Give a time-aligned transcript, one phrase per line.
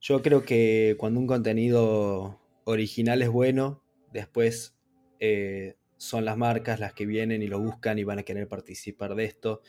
[0.00, 4.76] Yo creo que cuando un contenido original es bueno, después
[5.20, 9.14] eh, son las marcas las que vienen y lo buscan y van a querer participar
[9.14, 9.60] de esto,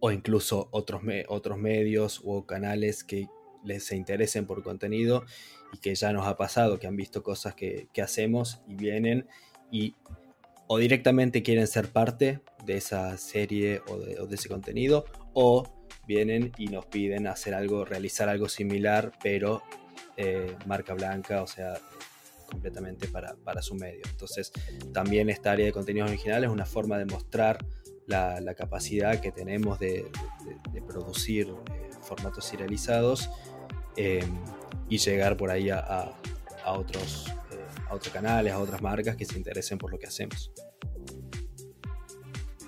[0.00, 3.28] o incluso otros, otros medios o canales que
[3.64, 5.24] les se interesen por contenido
[5.72, 9.26] y que ya nos ha pasado, que han visto cosas que, hacemos y vienen
[9.70, 9.94] y
[10.68, 15.64] o directamente quieren ser parte de esa serie o de, ese contenido, o
[16.06, 19.62] vienen y nos piden hacer algo, realizar algo similar, pero
[20.16, 21.78] eh, marca blanca, o sea,
[22.46, 24.02] completamente para, su medio.
[24.10, 24.52] Entonces,
[24.92, 27.64] también esta área de contenidos originales es una forma de mostrar
[28.06, 30.10] la, capacidad que tenemos de,
[30.86, 33.28] producir eh, formatos serializados
[33.96, 34.38] em,
[34.88, 36.14] y llegar por ahí a,
[36.66, 40.52] otros, eh, a otros canales, a otras marcas que se interesen por lo que hacemos.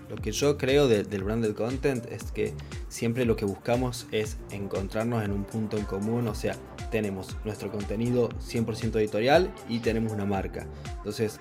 [0.09, 2.55] Lo que yo creo del branded content es que
[2.89, 6.57] siempre lo que buscamos es encontrarnos en un punto en común, o sea,
[6.91, 10.67] tenemos nuestro contenido 100% editorial y tenemos una marca.
[10.97, 11.41] Entonces,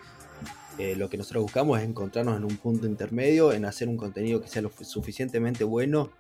[0.77, 4.41] eh, lo que nosotros buscamos es encontrarnos en un punto intermedio, en hacer un contenido
[4.41, 6.11] que sea lo suficientemente bueno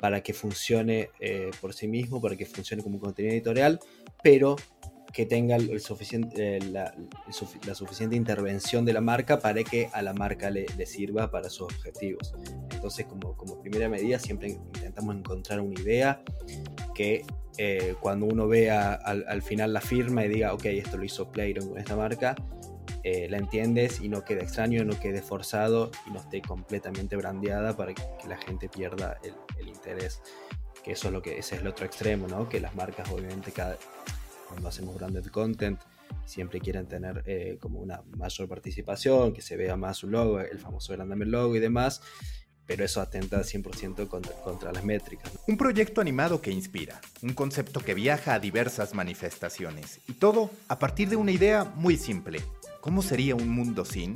[0.00, 3.78] para que funcione eh, por sí mismo, para que funcione como un contenido editorial,
[4.22, 4.56] pero
[5.12, 6.94] que tenga el suficiente, eh, la,
[7.74, 12.34] suficiente intervención de la marca para que a la marca le, sirva para sus objetivos.
[12.70, 16.22] Entonces, como, como primera medida, siempre intentamos encontrar una idea
[16.94, 17.24] que
[17.58, 21.68] eh, cuando uno vea al, final la firma y diga, ok, esto lo hizo Playron
[21.68, 22.36] con esta marca,
[23.02, 27.76] eh, la entiendes y no quede extraño, no quede forzado y no esté completamente brandeada
[27.76, 30.22] para que, la gente pierda el, el, interés.
[30.84, 32.48] Que eso es lo que ese es el otro extremo, ¿no?
[32.48, 33.76] Que las marcas obviamente cada,
[34.50, 35.80] cuando hacemos branded content,
[36.24, 40.58] siempre quieren tener eh, como una mayor participación, que se vea más su logo, el
[40.58, 42.02] famoso grandame logo y demás,
[42.66, 45.32] pero eso atenta 100% contra, contra, las métricas.
[45.46, 50.78] Un proyecto animado que inspira, un concepto que viaja a diversas manifestaciones, y todo a
[50.78, 52.40] partir de una idea muy simple.
[52.80, 54.14] ¿Cómo sería un mundo sin?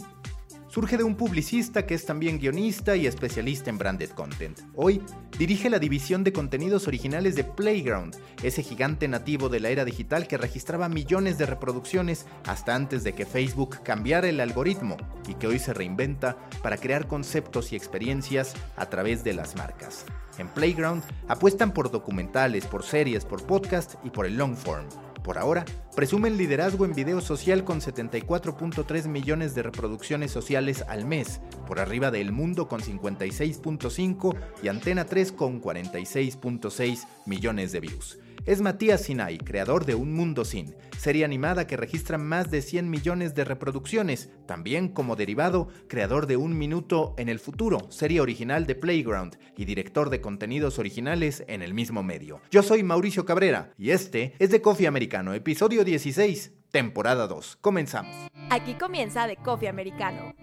[0.74, 4.58] Surge de un publicista que es también guionista y especialista en branded content.
[4.74, 5.00] Hoy
[5.38, 10.26] dirige la división de contenidos originales de Playground, ese gigante nativo de la era digital
[10.26, 14.96] que registraba millones de reproducciones hasta antes de que Facebook cambiara el algoritmo
[15.28, 20.04] y que hoy se reinventa para crear conceptos y experiencias a través de las marcas.
[20.38, 24.86] En Playground apuestan por documentales, por series, por podcast y por el long form
[25.24, 25.64] por ahora,
[25.96, 32.10] presumen liderazgo en video social con 74.3 millones de reproducciones sociales al mes, por arriba
[32.10, 39.02] de El Mundo con 56.5 y Antena 3 con 46.6 millones de views es Matías
[39.02, 43.44] Sinai, creador de Un Mundo Sin, serie animada que registra más de 100 millones de
[43.44, 49.38] reproducciones, también como derivado, creador de Un Minuto en el Futuro, serie original de Playground
[49.56, 52.40] y director de contenidos originales en el mismo medio.
[52.50, 57.56] Yo soy Mauricio Cabrera y este es de Coffee Americano, episodio 16, temporada 2.
[57.60, 58.14] Comenzamos.
[58.50, 60.34] Aquí comienza de Coffee Americano.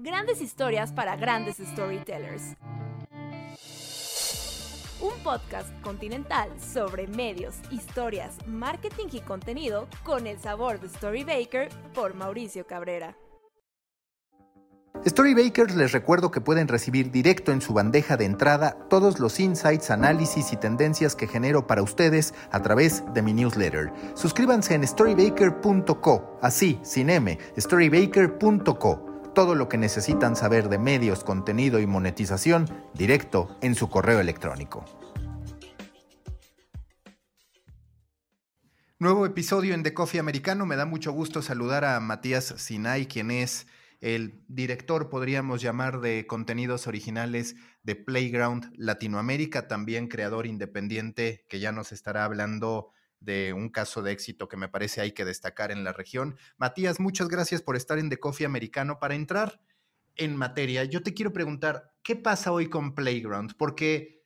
[0.00, 2.56] Grandes historias para grandes storytellers
[5.00, 12.14] un podcast continental sobre medios, historias, marketing y contenido con el sabor de Storybaker por
[12.14, 13.16] Mauricio Cabrera.
[15.06, 19.90] Storybakers les recuerdo que pueden recibir directo en su bandeja de entrada todos los insights,
[19.90, 23.90] análisis y tendencias que genero para ustedes a través de mi newsletter.
[24.14, 31.80] Suscríbanse en storybaker.co, así, sin M, storybaker.co todo lo que necesitan saber de medios, contenido
[31.80, 34.84] y monetización directo en su correo electrónico.
[38.98, 40.66] Nuevo episodio en The Coffee Americano.
[40.66, 43.66] Me da mucho gusto saludar a Matías Sinay, quien es
[44.00, 51.72] el director, podríamos llamar, de contenidos originales de Playground Latinoamérica, también creador independiente que ya
[51.72, 55.84] nos estará hablando de un caso de éxito que me parece hay que destacar en
[55.84, 56.36] la región.
[56.56, 58.98] Matías, muchas gracias por estar en The Coffee Americano.
[58.98, 59.60] Para entrar
[60.16, 63.54] en materia, yo te quiero preguntar, ¿qué pasa hoy con Playground?
[63.56, 64.24] Porque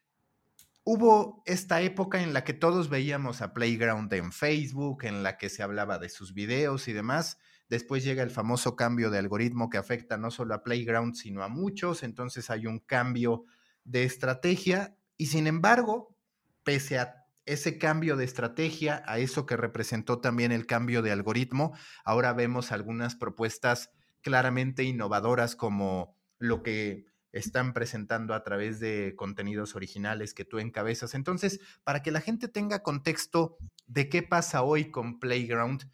[0.84, 5.48] hubo esta época en la que todos veíamos a Playground en Facebook, en la que
[5.48, 7.38] se hablaba de sus videos y demás.
[7.68, 11.48] Después llega el famoso cambio de algoritmo que afecta no solo a Playground, sino a
[11.48, 12.02] muchos.
[12.02, 13.44] Entonces hay un cambio
[13.84, 16.14] de estrategia y sin embargo,
[16.62, 21.76] pese a ese cambio de estrategia, a eso que representó también el cambio de algoritmo,
[22.04, 23.90] ahora vemos algunas propuestas
[24.22, 31.14] claramente innovadoras como lo que están presentando a través de contenidos originales que tú encabezas.
[31.14, 35.90] Entonces, para que la gente tenga contexto de qué pasa hoy con Playground,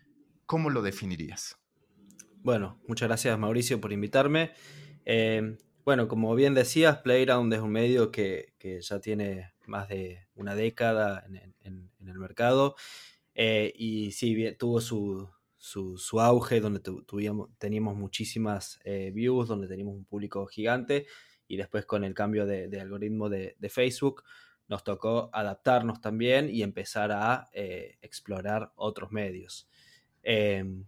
[0.46, 1.56] ¿cómo lo definirías?
[2.42, 4.52] Bueno, muchas gracias Mauricio por invitarme.
[5.06, 10.26] Eh, bueno, como bien decías, Playground es un medio que, que ya tiene más de
[10.34, 11.24] una década
[11.62, 12.74] en, el mercado.
[13.34, 19.94] Eh, y sí, tuvo su, su, auge, donde tuvimos, teníamos muchísimas eh, views, donde teníamos
[19.94, 21.06] un público gigante,
[21.46, 24.24] y después con el cambio de, algoritmo de, Facebook,
[24.68, 29.68] nos tocó adaptarnos también y empezar a eh, explorar otros medios.
[30.22, 30.84] Em,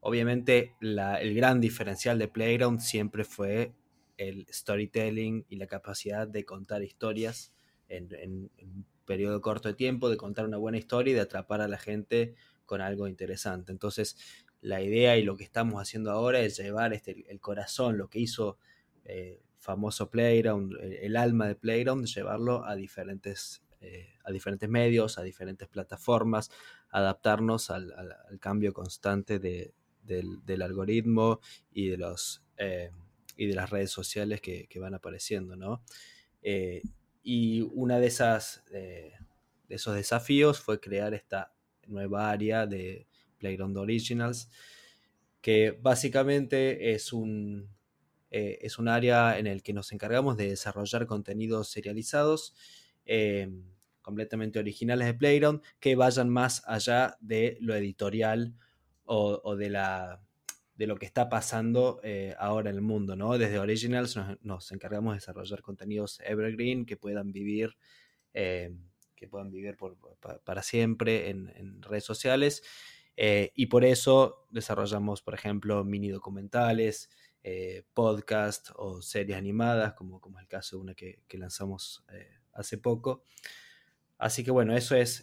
[0.00, 3.72] obviamente el gran diferencial de Playground siempre fue
[4.18, 7.54] el storytelling y la capacidad de contar historias
[7.96, 11.68] en, un periodo corto de tiempo, de contar una buena historia y de atrapar a
[11.68, 12.34] la gente
[12.64, 13.72] con algo interesante.
[13.72, 14.16] Entonces,
[14.60, 18.20] la idea y lo que estamos haciendo ahora es llevar este, el corazón, lo que
[18.20, 18.58] hizo
[19.04, 25.22] eh, famoso Playground, el, alma de Playground, llevarlo a diferentes, eh, a diferentes medios, a
[25.22, 26.50] diferentes plataformas,
[26.90, 27.92] adaptarnos al,
[28.40, 31.40] cambio constante del, algoritmo
[31.72, 32.90] y de, los, eh,
[33.36, 35.82] y de las redes sociales que, van apareciendo, ¿no?
[37.22, 38.64] Y una de esas
[39.72, 41.54] de esos desafíos fue crear esta
[41.86, 43.06] nueva área de
[43.38, 44.50] Playground Originals,
[45.40, 47.70] que básicamente es un,
[48.30, 52.54] eh, es un área en el que nos encargamos de desarrollar contenidos serializados
[53.06, 53.50] eh,
[54.02, 58.54] completamente originales de Playground que vayan más allá de lo editorial
[59.04, 60.22] o, de, la,
[60.82, 63.14] de lo que está pasando eh, ahora en el mundo.
[63.14, 63.38] ¿no?
[63.38, 67.76] Desde Originals nos, encargamos de desarrollar contenidos evergreen que puedan vivir
[69.22, 69.76] que puedan vivir
[70.44, 72.64] para siempre en, redes sociales.
[73.16, 77.08] Eh, y por eso desarrollamos, por ejemplo, mini documentales,
[77.44, 82.78] eh, podcasts o series animadas, como, como el caso de una que, lanzamos eh, hace
[82.78, 83.22] poco.
[84.18, 85.22] Así que bueno, eso es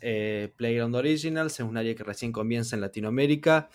[0.55, 3.69] Playground Originals, es un área que recién comienza en Latinoamérica,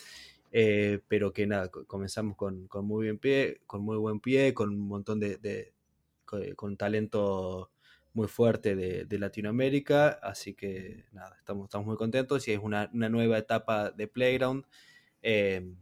[1.09, 5.19] pero que nada, comenzamos con, muy bien pie, con muy buen pie, con un montón
[5.19, 5.73] de,
[6.55, 7.73] con talento
[8.12, 13.37] muy fuerte de, Latinoamérica, así que nada, estamos, estamos muy contentos y es una, nueva
[13.37, 14.65] etapa de Playground,
[15.23, 15.75] eh,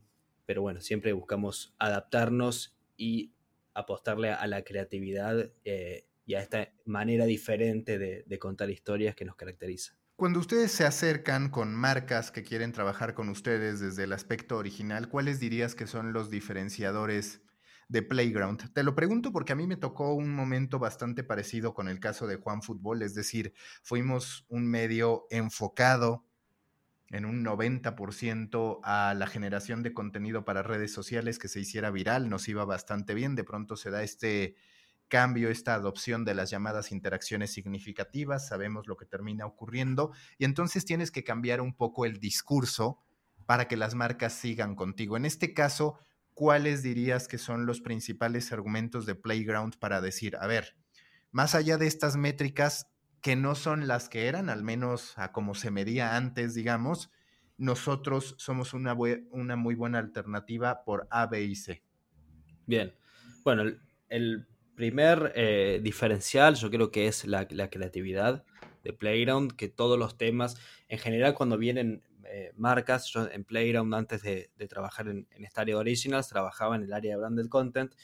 [0.47, 3.33] pero bueno, siempre buscamos adaptarnos y
[3.75, 9.37] apostarle a, la creatividad eh, y a esta manera diferente de, contar historias que nos
[9.37, 9.95] caracteriza.
[10.23, 15.09] Cuando ustedes se acercan con marcas que quieren trabajar con ustedes desde el aspecto original,
[15.09, 17.43] ¿cuáles dirías que son los diferenciadores
[17.89, 18.73] de Playground.
[18.73, 22.29] Te lo pregunto porque a mí me tocó un momento bastante parecido con el caso
[22.29, 23.53] de Juan Fútbol, es decir,
[23.83, 26.25] fuimos un medio enfocado
[27.09, 32.29] en un 90% a la generación de contenido para redes sociales que se hiciera viral,
[32.31, 34.55] nos iba bastante bien, de pronto se da este
[35.13, 40.87] cambio, esta adopción de las llamadas interacciones significativas, sabemos lo que termina ocurriendo y entonces
[40.87, 42.99] tienes que cambiar un poco el discurso
[43.45, 45.19] para que las marcas sigan contigo.
[45.19, 45.99] En este caso,
[46.33, 50.79] ¿cuáles dirías que son los principales argumentos de Playground para decir, a ver,
[51.31, 52.87] más allá de estas métricas
[53.21, 57.11] que no son las que eran, al menos a como se medía antes, digamos,
[57.59, 58.97] nosotros somos una,
[59.31, 61.83] una muy buena alternativa por A, B y C?
[62.65, 62.95] Bien,
[63.45, 63.65] bueno,
[64.09, 64.49] el,
[64.83, 68.45] primer eh, diferencial yo creo que es la, creatividad
[68.83, 70.57] de Playground, que todos los temas,
[70.89, 73.07] en general cuando vienen eh, marcas.
[73.07, 77.13] Yo en Playground, antes de, trabajar en, esta área de Originals, trabajaba en el área
[77.13, 77.95] de Branded Content.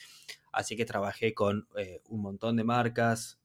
[0.52, 3.40] Así que trabajé con eh, un montón de marcas,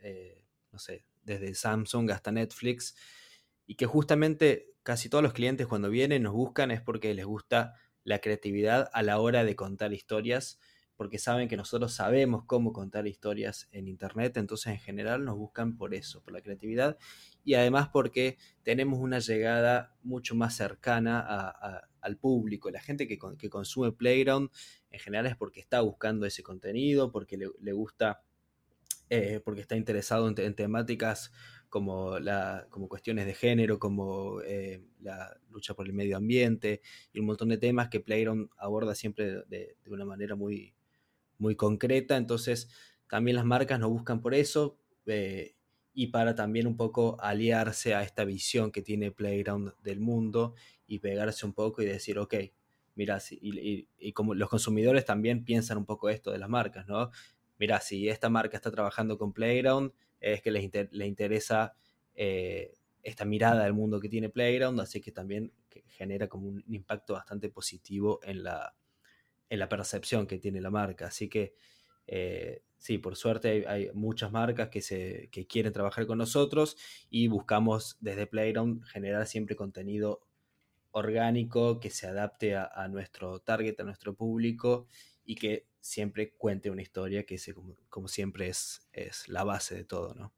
[0.72, 2.96] no sé, desde Samsung hasta Netflix.
[3.66, 7.74] Y que justamente casi todos los clientes cuando vienen nos buscan es porque les gusta
[8.04, 10.60] la creatividad a la hora de contar historias
[10.96, 15.76] porque saben que nosotros sabemos cómo contar historias en Internet, entonces en general nos buscan
[15.76, 16.98] por eso, por la creatividad
[17.44, 21.20] y además porque tenemos una llegada mucho más cercana
[22.02, 22.70] al público.
[22.72, 23.18] La gente que,
[23.50, 24.50] consume Playground
[24.92, 28.24] en general es porque está buscando ese contenido, porque le, gusta,
[29.10, 31.32] eh, porque está interesado en, temáticas
[31.70, 36.82] como, la, como cuestiones de género, como eh, la lucha por el medio ambiente
[37.12, 40.76] y un montón de temas que Playground aborda siempre de una manera muy,
[41.44, 42.70] muy concreta, entonces
[43.08, 45.56] también las marcas nos buscan por eso eh,
[45.94, 50.56] y para también un poco aliarse a esta visión que tiene Playground del mundo
[50.88, 52.34] y pegarse un poco y decir, ok,
[52.96, 57.12] mira, y, como los consumidores también piensan un poco esto de las marcas, ¿no?
[57.60, 60.64] Mira, si esta marca está trabajando con Playground, es que les,
[61.06, 61.76] interesa
[62.16, 62.74] eh,
[63.04, 65.52] esta mirada del mundo que tiene Playground, así que también
[65.90, 68.74] genera como un impacto bastante positivo en la,
[69.54, 71.06] en la percepción que tiene la marca.
[71.06, 71.54] Así que
[72.08, 76.76] eh, sí, por suerte hay, muchas marcas que, se, quieren trabajar con nosotros
[77.12, 80.22] y buscamos desde Playground generar siempre contenido
[80.90, 84.88] orgánico que se adapte a, nuestro target, a nuestro público
[85.24, 87.40] y que siempre cuente una historia que
[87.90, 90.34] como, siempre es, es la base de todo, ¿no?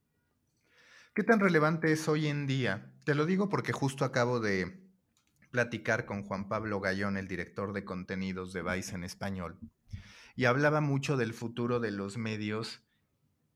[1.13, 2.91] ¿Qué tan relevante es hoy en día?
[3.05, 4.85] Te lo digo porque justo acabo de
[5.56, 9.58] platicar con Juan Pablo Gallón, el director de contenidos de Vice en español,
[10.36, 12.84] y hablaba mucho del futuro de los medios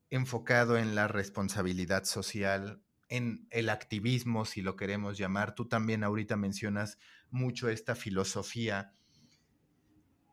[0.08, 5.54] enfocado en la responsabilidad social, en el activismo, si lo queremos llamar.
[5.54, 6.96] Tú también ahorita mencionas
[7.28, 8.94] mucho esta filosofía.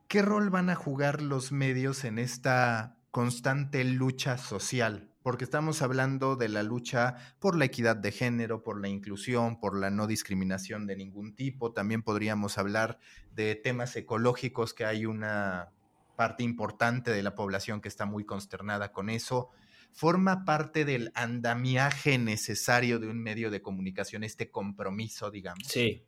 [0.08, 5.07] ¿Qué rol van a jugar los medios en esta constante lucha social?
[5.28, 9.78] Porque estamos hablando de la lucha por la equidad de género, por la inclusión, por
[9.78, 11.74] la no discriminación de ningún tipo.
[11.74, 12.98] También podríamos hablar
[13.36, 15.74] de temas ecológicos, que hay una
[16.16, 19.50] parte importante de la población que está muy consternada con eso
[19.92, 25.68] forma parte del andamiaje necesario de un medio de comunicación, este compromiso, digamos.
[25.68, 26.06] Sí,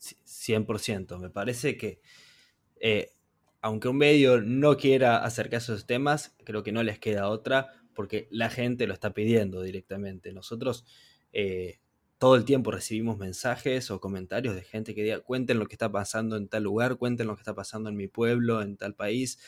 [0.00, 1.20] 100%.
[1.20, 2.00] Me parece que,
[2.80, 3.12] eh,
[3.60, 7.81] aunque un medio no quiera acercarse a esos temas, creo que no les queda otra,
[7.94, 10.32] porque la gente lo está pidiendo directamente.
[10.32, 10.84] Nosotros
[11.32, 11.78] eh,
[12.18, 15.90] todo el tiempo recibimos mensajes o comentarios de gente que diga, cuenten lo que está
[15.90, 19.38] pasando en tal lugar, cuenten lo que está pasando en mi pueblo, en tal país.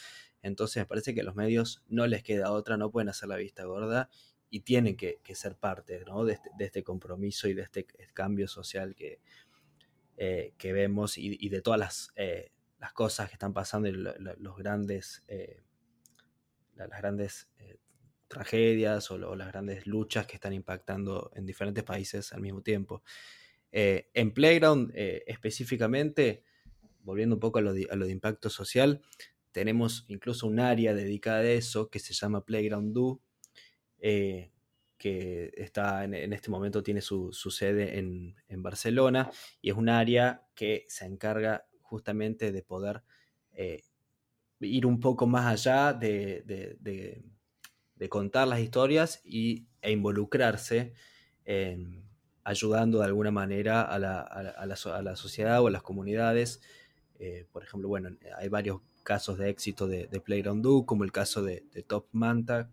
[0.43, 3.37] Entonces me parece que a los medios no les queda otra, no pueden hacer la
[3.37, 4.11] vista gorda
[4.51, 9.21] y tienen que, ser parte este, de, este, compromiso y de este cambio social que,
[10.17, 14.57] eh, que vemos y, de todas las, eh, las, cosas que están pasando y los
[14.57, 15.25] grandes,
[16.75, 17.49] las grandes
[18.35, 23.03] tragedias o, las grandes luchas que están impactando en diferentes países al mismo tiempo.
[23.73, 26.43] en Playground específicamente,
[27.03, 29.01] volviendo un poco a lo de impacto social,
[29.55, 33.21] tenemos incluso un área dedicada a eso que se llama Playground Do,
[34.01, 34.51] eh,
[34.99, 39.31] que está en, este momento tiene su, sede en, Barcelona
[39.63, 43.05] y es un área que se encarga justamente de poder
[43.53, 43.85] eh,
[44.59, 47.23] ir un poco más allá de,
[48.09, 50.95] contar las historias y, e involucrarse
[52.45, 56.61] ayudando de alguna manera a la, sociedad o a las comunidades.
[57.19, 61.43] Eh, por ejemplo, bueno, hay varios casos de éxito de, Playground Do, como el caso
[61.43, 62.71] de, Top Manta,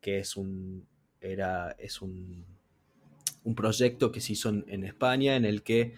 [0.00, 0.86] que es un,
[1.20, 2.46] era, es un,
[3.44, 5.94] un proyecto que se hizo en, España en el que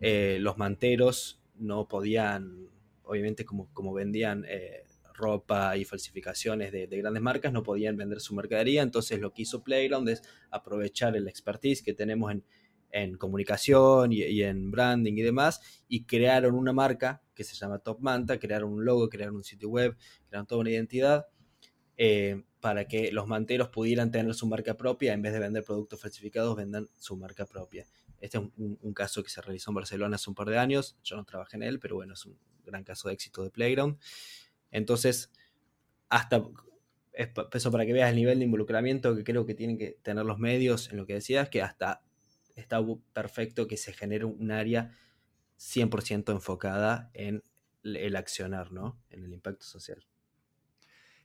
[0.00, 2.68] eh, los manteros no podían,
[3.02, 4.84] obviamente como, como vendían eh,
[5.16, 9.62] ropa y falsificaciones de, grandes marcas, no podían vender su mercadería, entonces lo que hizo
[9.62, 16.04] Playground es aprovechar el expertise que tenemos en, comunicación y, en branding y demás, y
[16.04, 19.96] crearon una marca que se llama Top Manta, crearon un logo, crearon un sitio web,
[20.28, 21.26] crearon toda una identidad
[21.98, 26.00] eh, para que los manteros pudieran tener su marca propia, en vez de vender productos
[26.00, 27.86] falsificados, vendan su marca propia.
[28.20, 31.16] Este es un, caso que se realizó en Barcelona hace un par de años, yo
[31.16, 33.98] no trabajé en él, pero bueno, es un gran caso de éxito de Playground.
[34.70, 35.32] Entonces,
[36.08, 36.42] hasta
[37.52, 40.38] eso para que veas el nivel de involucramiento que creo que tienen que tener los
[40.38, 42.02] medios en lo que decías, que hasta
[42.54, 42.80] está
[43.12, 44.90] perfecto que se genere un área
[45.58, 47.42] 100% enfocada en
[47.82, 48.98] el accionar, ¿no?
[49.10, 50.06] En el impacto social.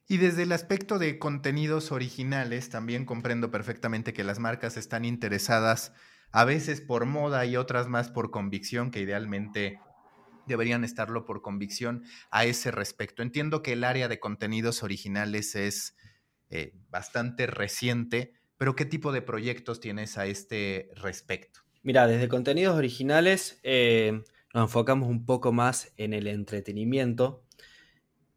[0.07, 5.93] Y desde el aspecto de contenidos originales, también comprendo perfectamente que las marcas están interesadas
[6.31, 9.79] a veces por moda y otras más por convicción, que idealmente
[10.47, 13.21] deberían estarlo por convicción a ese respecto.
[13.21, 15.95] Entiendo que el área de contenidos originales es
[16.49, 21.61] eh, bastante reciente, pero ¿qué tipo de proyectos tienes a este respecto?
[21.83, 24.21] Mira, desde contenidos originales eh,
[24.53, 27.43] nos enfocamos un poco más en el entretenimiento,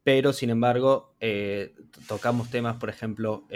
[0.02, 1.74] pero sin embargo eh,
[2.06, 3.46] tocamos temas, por ejemplo,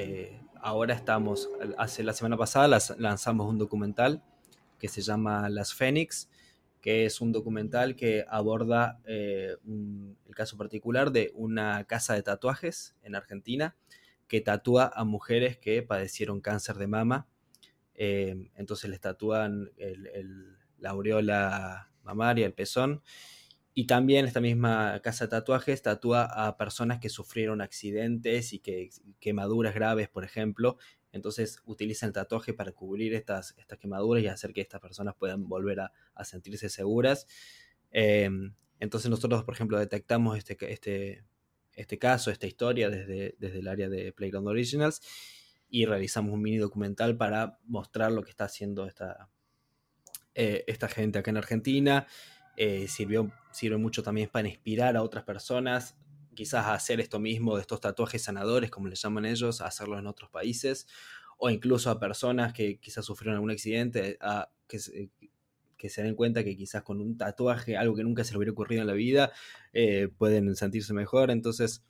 [0.61, 4.25] ahora estamos, hace la semana pasada lanzamos un documental
[4.78, 6.28] que se llama Las Fénix,
[6.80, 9.58] que es un documental que aborda el
[10.35, 13.76] caso particular de una casa de tatuajes en Argentina
[14.28, 17.26] que tatúa a mujeres que padecieron cáncer de mama.
[17.94, 19.73] Eh, entonces les tatúan
[20.78, 23.02] la aureola mamaria, el pezón.
[23.75, 28.90] Y también esta misma casa de tatuajes tatúa a personas que sufrieron accidentes y que
[29.20, 30.78] quemaduras graves, por ejemplo.
[31.12, 35.49] Entonces utilizan el tatuaje para cubrir estas, estas quemaduras y hacer que estas personas puedan
[35.49, 35.93] volver a,
[36.25, 37.27] sentirse seguras.
[37.91, 38.31] Eh,
[38.81, 41.25] entonces nosotros, por ejemplo, detectamos este, este,
[41.73, 45.00] este caso, esta historia desde, desde el área de Playground Originals
[45.71, 49.29] y realizamos un mini documental para mostrar lo que está haciendo esta,
[50.35, 52.07] eh, esta gente acá en Argentina.
[52.57, 55.97] Eh, sirvió, sirve mucho también para inspirar a otras personas,
[56.38, 60.30] quizás hacer esto mismo de estos tatuajes sanadores, como les llaman ellos, hacerlo en otros
[60.30, 60.87] países,
[61.37, 66.57] o incluso a personas que quizás sufrieron algún accidente, a, que, se den cuenta que
[66.57, 69.33] quizás con un tatuaje, algo que nunca se le hubiera ocurrido en la vida,
[69.73, 71.33] eh, pueden sentirse mejor.
[71.33, 71.83] Entonces,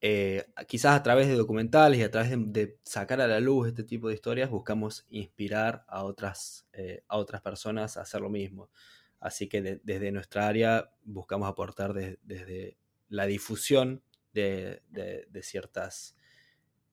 [0.00, 3.84] eh, quizás a través de documentales y a través de, sacar a la luz este
[3.84, 8.70] tipo de historias, buscamos inspirar a otras, eh, a otras personas a hacer lo mismo.
[9.20, 12.78] Así que desde nuestra área buscamos aportar desde
[13.14, 14.02] la difusión
[14.32, 14.82] de,
[15.42, 16.16] ciertas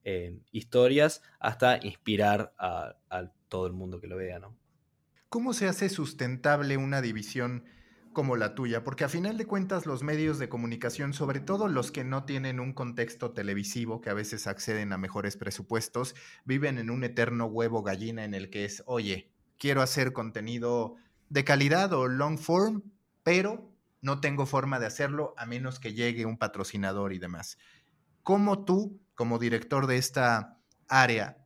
[0.04, 2.96] eh, historias hasta inspirar a,
[3.48, 4.56] todo el mundo que lo vea, ¿no?
[5.28, 7.64] ¿Cómo se hace sustentable una división
[8.14, 8.82] como la tuya?
[8.82, 12.60] Porque a final de cuentas los medios de comunicación, sobre todo los que no tienen
[12.60, 16.14] un contexto televisivo, que a veces acceden a mejores presupuestos,
[16.44, 20.96] viven en un eterno huevo gallina en el que es, oye, quiero hacer contenido
[21.28, 22.82] de calidad o long form,
[23.22, 23.71] pero
[24.02, 27.56] no tengo forma de hacerlo a menos que llegue un patrocinador y demás.
[28.22, 31.38] ¿Cómo tú, como director de esta área,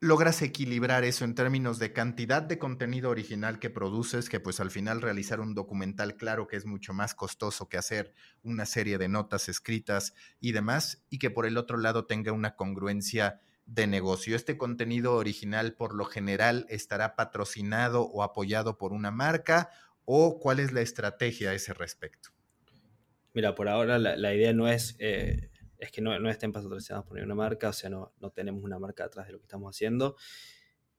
[0.00, 4.72] logras equilibrar eso en términos de cantidad de contenido original que produces, que pues al
[4.72, 9.06] final realizar un documental claro que es mucho más costoso que hacer una serie de
[9.06, 14.34] notas escritas y demás, y que por el otro lado tenga una congruencia de negocio.
[14.34, 19.70] Este contenido original por lo general estará patrocinado o apoyado por una marca
[20.04, 22.30] o cuál es la estrategia a ese respecto?
[23.34, 27.16] Mira, por ahora la, idea no es, eh, es que no, no, estén patrocinados por
[27.16, 30.16] ninguna marca, o sea, no, no tenemos una marca atrás de lo que estamos haciendo.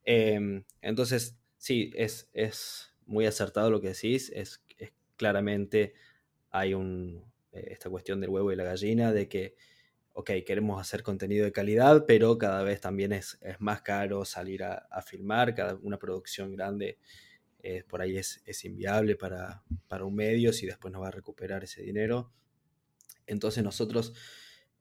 [0.04, 4.64] Em, entonces, sí, es, es muy acertado lo que decís, es,
[5.16, 5.94] claramente
[6.50, 9.56] hay un, eh, esta cuestión del huevo y la gallina, de que,
[10.14, 14.64] ok, queremos hacer contenido de calidad, pero cada vez también es, es más caro salir
[14.64, 16.98] a, a filmar, cada una producción grande
[17.66, 19.64] eh, por ahí es, inviable para,
[20.02, 22.30] un medio si después no va a recuperar ese dinero.
[23.26, 24.14] Entonces nosotros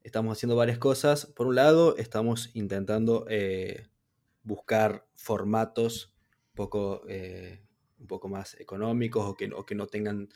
[0.02, 1.26] estamos haciendo varias cosas.
[1.26, 3.86] Por un lado, estamos intentando eh,
[4.42, 6.12] buscar formatos
[6.54, 7.62] poco, eh,
[8.00, 10.28] un poco más económicos o que, que no tengan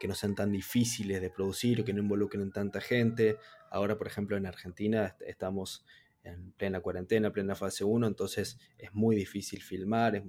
[0.00, 3.36] que no sean tan difíciles de producir o que no involucren tanta gente.
[3.70, 5.84] Ahora, por ejemplo, en Argentina estamos
[6.22, 10.22] en plena cuarentena, plena fase 1, entonces es muy difícil filmar,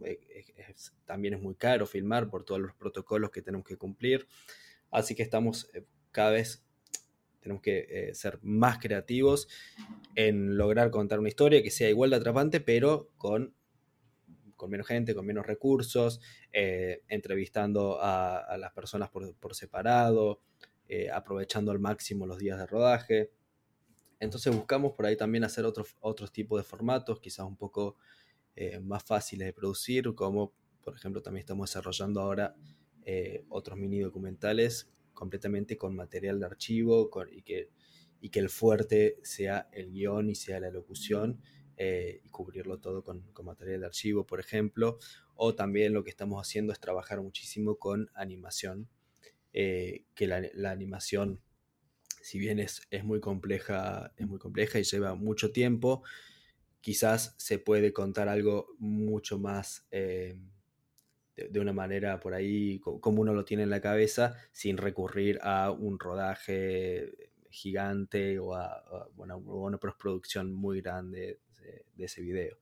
[1.05, 4.27] también es muy caro filmar por todos los protocolos que tenemos que cumplir,
[4.89, 6.63] así que estamos eh, cada vez,
[7.41, 9.47] tenemos que eh, ser más creativos
[10.15, 13.53] en lograr contar una historia que sea igual de atrapante, pero con,
[14.55, 16.21] con menos gente, con menos recursos,
[16.53, 20.41] eh, entrevistando a, las personas por, por separado,
[21.13, 23.31] aprovechando al máximo los días de rodaje.
[24.21, 27.97] Entonces buscamos por ahí también hacer otros, tipos de formatos, quizás un poco
[28.55, 30.53] eh, más fáciles de producir, como
[30.83, 32.55] por ejemplo también estamos desarrollando ahora
[33.03, 37.71] eh, otros mini documentales completamente con material de archivo y, que,
[38.21, 41.41] y que el fuerte sea el guion y sea la locución
[41.77, 44.99] eh, y cubrirlo todo con, material de archivo, por ejemplo.
[45.33, 48.87] O también lo que estamos haciendo es trabajar muchísimo con animación,
[49.51, 51.41] que la, la animación
[52.21, 56.03] si bien es, muy compleja, es muy compleja y lleva mucho tiempo,
[56.81, 60.35] quizás se puede contar algo mucho más eh,
[61.35, 65.71] de, una manera por ahí como uno lo tiene en la cabeza, sin recurrir a
[65.71, 71.39] un rodaje gigante o a, una, postproducción muy grande
[71.95, 72.57] de, ese video.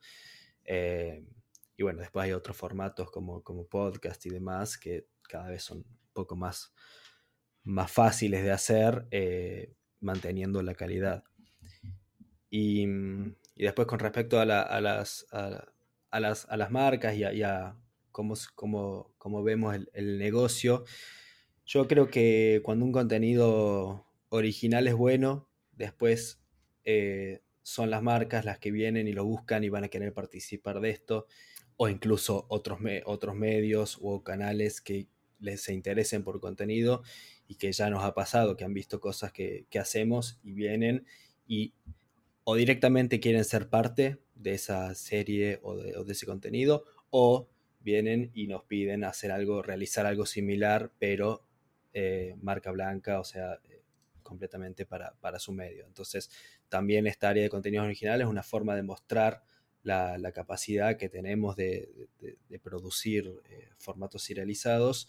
[0.66, 1.24] Eh,
[1.78, 5.78] y bueno, después hay otros formatos como, como podcast y demás que cada vez son
[5.78, 6.74] un poco más
[7.64, 11.24] más fáciles de hacer eh, manteniendo la calidad.
[12.50, 12.88] Y,
[13.56, 17.76] después con respecto a, las, a, las, marcas y a,
[18.12, 20.86] cómo, vemos el, negocio,
[21.66, 26.42] yo creo que cuando un contenido original es bueno, después
[26.86, 30.80] eh, son las marcas las que vienen y lo buscan y van a querer participar
[30.80, 31.28] de esto,
[31.78, 35.08] o incluso otros, otros medios o canales que
[35.40, 37.04] les se interesen por contenido
[37.50, 41.08] y que ya nos ha pasado, que han visto cosas que, hacemos y vienen
[41.48, 41.74] y
[42.44, 48.46] o directamente quieren ser parte de esa serie o de, ese contenido, o vienen y
[48.46, 51.44] nos piden hacer algo, realizar algo similar, pero
[51.92, 53.82] eh, marca blanca, o sea, eh,
[54.22, 55.88] completamente para, su medio.
[55.88, 56.30] Entonces,
[56.70, 59.42] también esta área de contenidos originales es una forma de mostrar
[59.82, 62.08] la, capacidad que tenemos de,
[62.62, 65.08] producir eh, formatos serializados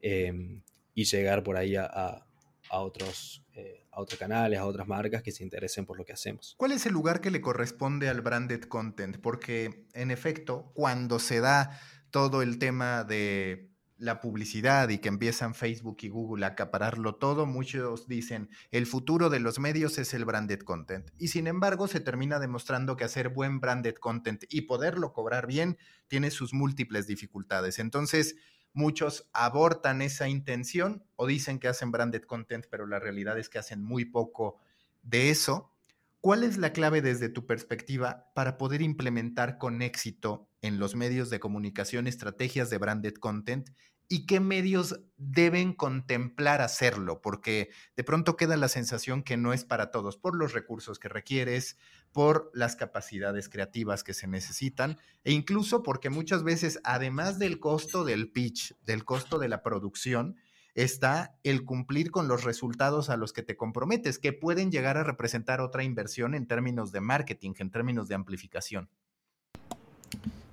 [0.00, 0.62] em,
[0.98, 2.26] y llegar por ahí a,
[2.72, 6.56] otros, eh, a otros canales, a otras marcas que se interesen por lo que hacemos.
[6.56, 9.16] ¿Cuál es el lugar que le corresponde al branded content?
[9.18, 11.80] Porque en efecto, cuando se da
[12.10, 17.46] todo el tema de la publicidad y que empiezan Facebook y Google a acapararlo todo,
[17.46, 21.10] muchos dicen el futuro de los medios es el branded content.
[21.16, 25.78] Y sin embargo, se termina demostrando que hacer buen branded content y poderlo cobrar bien
[26.08, 27.78] tiene sus múltiples dificultades.
[27.78, 28.34] Entonces,
[28.78, 33.58] Muchos abortan esa intención o dicen que hacen branded content, pero la realidad es que
[33.58, 34.60] hacen muy poco
[35.02, 35.72] de eso.
[36.20, 41.28] ¿Cuál es la clave desde tu perspectiva para poder implementar con éxito en los medios
[41.28, 43.70] de comunicación estrategias de branded content
[44.08, 49.64] y qué medios deben contemplar hacerlo, porque de pronto queda la sensación que no es
[49.64, 51.76] para todos, por los recursos que requieres,
[52.12, 58.04] por las capacidades creativas que se necesitan, e incluso porque muchas veces, además del costo
[58.04, 60.36] del pitch, del costo de la producción,
[60.74, 65.04] está el cumplir con los resultados a los que te comprometes, que pueden llegar a
[65.04, 68.88] representar otra inversión en términos de marketing, en términos de amplificación.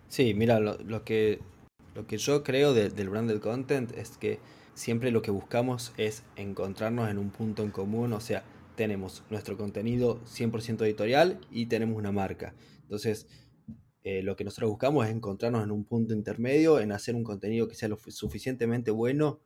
[0.09, 1.41] Sí, mira, lo, que,
[1.95, 4.39] lo que yo creo del branded content es que
[4.73, 8.43] siempre lo que buscamos es encontrarnos en un punto en común, o sea,
[8.75, 12.53] tenemos nuestro contenido 100% editorial y tenemos una marca.
[12.81, 13.27] Entonces,
[14.03, 17.69] eh, lo que nosotros buscamos es encontrarnos en un punto intermedio, en hacer un contenido
[17.69, 19.39] que sea lo suficientemente bueno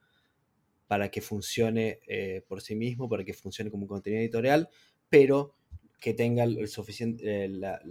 [0.88, 4.70] para que funcione eh, por sí mismo, para que funcione como un contenido editorial,
[5.08, 5.54] pero
[6.00, 7.82] que tenga el suficiente, eh, la,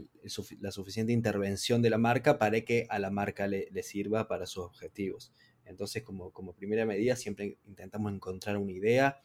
[0.70, 5.32] suficiente intervención de la marca para que a la marca le, sirva para sus objetivos.
[5.66, 9.20] Entonces, como, como, primera medida, siempre intentamos encontrar una idea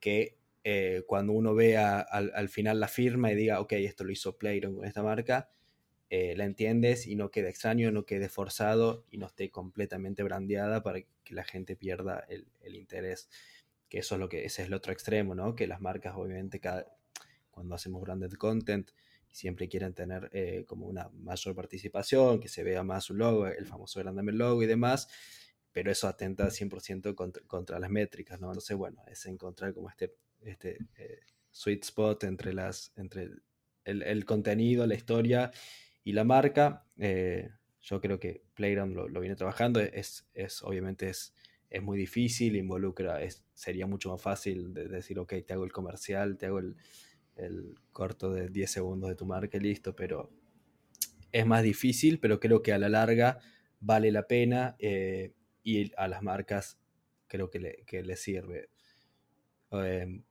[0.00, 4.36] que eh, cuando uno vea al, final la firma y diga, ok, esto lo hizo
[4.36, 5.48] Playron con esta marca,
[6.10, 10.82] eh, la entiendes y no quede extraño, no quede forzado y no esté completamente brandeada
[10.82, 13.28] para que la gente pierda el, el interés.
[13.88, 15.54] Que eso es lo que, ese es el otro extremo, ¿no?
[15.54, 16.97] Que las marcas, obviamente, cada,
[17.58, 18.92] cuando hacemos branded content,
[19.32, 23.66] siempre quieren tener eh, como una mayor participación, que se vea más un logo, el
[23.66, 25.08] famoso grandame logo y demás,
[25.72, 28.46] pero eso atenta 100% contra, contra, las métricas, ¿no?
[28.46, 31.18] Entonces, bueno, es encontrar como este, este eh,
[31.50, 33.28] sweet spot entre, las, entre
[33.84, 35.50] el, contenido, la historia
[36.04, 36.86] y la marca.
[36.96, 37.50] Eh,
[37.82, 41.34] yo creo que Playground lo, viene trabajando, es, es obviamente es,
[41.70, 45.72] es muy difícil, involucra, es, sería mucho más fácil de decir, ok, te hago el
[45.72, 46.76] comercial, te hago el,
[47.38, 50.30] el corto de 10 segundos de tu marca y listo, pero
[51.32, 53.38] es más difícil, pero creo que a la larga
[53.80, 56.78] vale la pena eh, y a las marcas
[57.26, 58.70] creo que le, le sirve.
[59.70, 60.24] Em,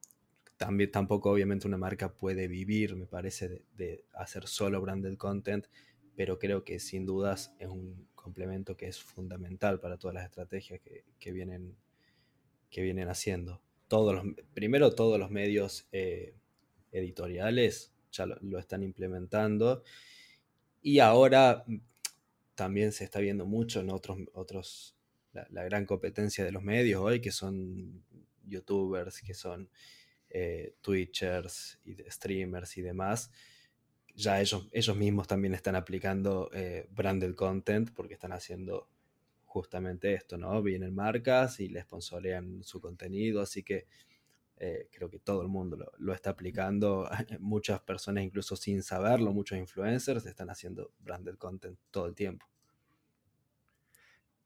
[0.57, 5.67] también, tampoco obviamente una marca puede vivir, me parece, de, hacer solo branded content,
[6.15, 10.81] pero creo que sin dudas es un complemento que es fundamental para todas las estrategias
[11.19, 11.77] que, vienen,
[12.71, 13.61] que vienen haciendo.
[13.87, 16.33] Todos los, primero todos los medios eh,
[16.91, 19.83] editoriales ya lo, están implementando.
[20.81, 21.77] Y ahora mm,
[22.55, 24.95] también se está viendo mucho en otros, otros
[25.33, 28.03] la, gran competencia de los medios hoy, que son
[28.45, 29.69] youtubers, que son
[30.29, 33.31] eh, twitchers y streamers y demás.
[34.15, 38.89] Ya ellos, ellos mismos también están aplicando eh, branded content porque están haciendo
[39.45, 40.61] justamente esto, ¿no?
[40.63, 43.85] Vienen marcas y les sponsorean su contenido, así que
[44.59, 47.09] eh, creo que todo el mundo lo, está aplicando.
[47.39, 52.45] Muchas personas, incluso sin saberlo, muchos influencers están haciendo branded content todo el tiempo.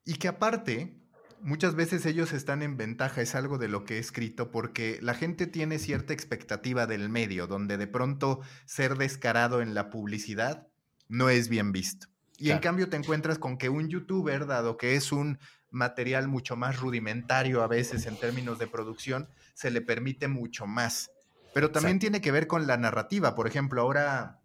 [0.04, 1.00] Y que aparte,
[1.40, 5.14] muchas veces ellos están en ventaja, es algo de lo que he escrito, porque la
[5.14, 10.68] gente tiene cierta expectativa del medio, donde de pronto ser descarado en la publicidad
[11.08, 12.08] no es bien visto.
[12.38, 15.38] Y en cambio te encuentras con que un youtuber, dado que es un
[15.72, 21.12] material mucho más rudimentario a veces en términos de producción, se le permite mucho más.
[21.54, 23.36] Pero también tiene que ver con la narrativa.
[23.36, 24.40] Por ejemplo, ahora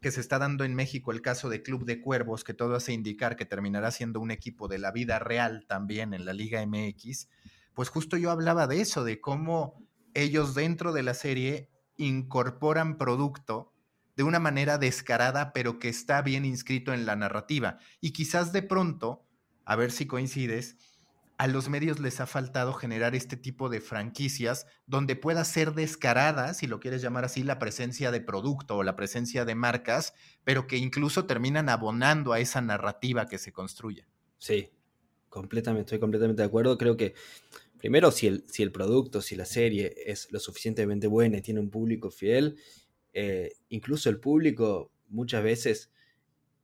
[0.00, 2.92] que se está dando en México el caso de Club de Cuervos, que todo hace
[2.92, 7.28] indicar que terminará siendo un equipo de la vida real también en la Liga MX,
[7.74, 13.74] pues justo yo hablaba de eso, de cómo ellos dentro de la serie incorporan producto
[14.16, 17.78] de una manera descarada, pero que está bien inscrito en la narrativa.
[18.00, 19.26] Y quizás de pronto,
[19.64, 20.76] a ver si coincides,
[21.40, 26.52] a los medios les ha faltado generar este tipo de franquicias donde pueda ser descarada,
[26.52, 30.12] si lo quieres llamar así, la presencia de producto o la presencia de marcas,
[30.44, 34.04] pero que incluso terminan abonando a esa narrativa que se construye.
[34.36, 34.68] Sí,
[35.30, 36.76] completamente, estoy completamente de acuerdo.
[36.76, 37.14] Creo que
[37.78, 41.60] primero, si el, si el producto, si la serie es lo suficientemente buena y tiene
[41.60, 42.58] un público fiel,
[43.14, 45.90] eh, incluso el público muchas veces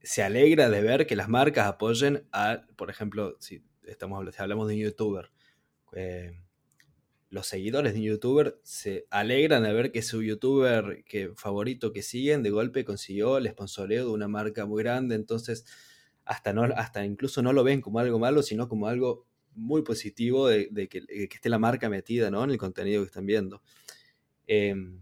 [0.06, 4.74] se alegra de ver que las marcas apoyen a, por ejemplo, si estamos, hablamos de
[4.74, 5.32] un youtuber,
[5.94, 6.40] eh,
[7.28, 12.02] los seguidores de un youtuber se alegran de ver que su youtuber que, favorito que
[12.02, 15.64] siguen de golpe consiguió el sponsoreo de una marca muy grande, entonces
[16.24, 20.46] hasta, no, hasta incluso no lo ven como algo malo, sino como algo muy positivo
[20.46, 22.44] de, que, esté la marca metida ¿no?
[22.44, 23.60] en el contenido que están viendo.
[24.46, 25.00] Em,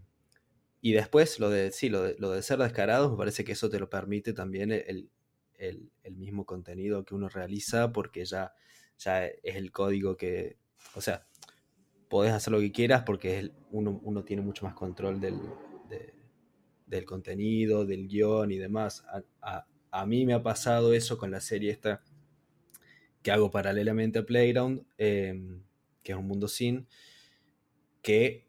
[0.85, 3.71] y después lo de, sí, lo de, lo de, ser descarados, me parece que eso
[3.71, 5.09] te lo permite también el,
[5.57, 8.53] el, mismo contenido que uno realiza porque ya,
[8.99, 10.57] ya es el código que,
[10.93, 11.25] o sea,
[12.07, 15.39] podés hacer lo que quieras porque uno, uno, tiene mucho más control del,
[16.85, 19.03] del contenido, del guion y demás.
[19.41, 22.03] A, mí me ha pasado eso con la serie esta
[23.23, 25.63] que hago paralelamente a Playground, em,
[26.03, 26.85] que es un mundo sin,
[28.03, 28.45] que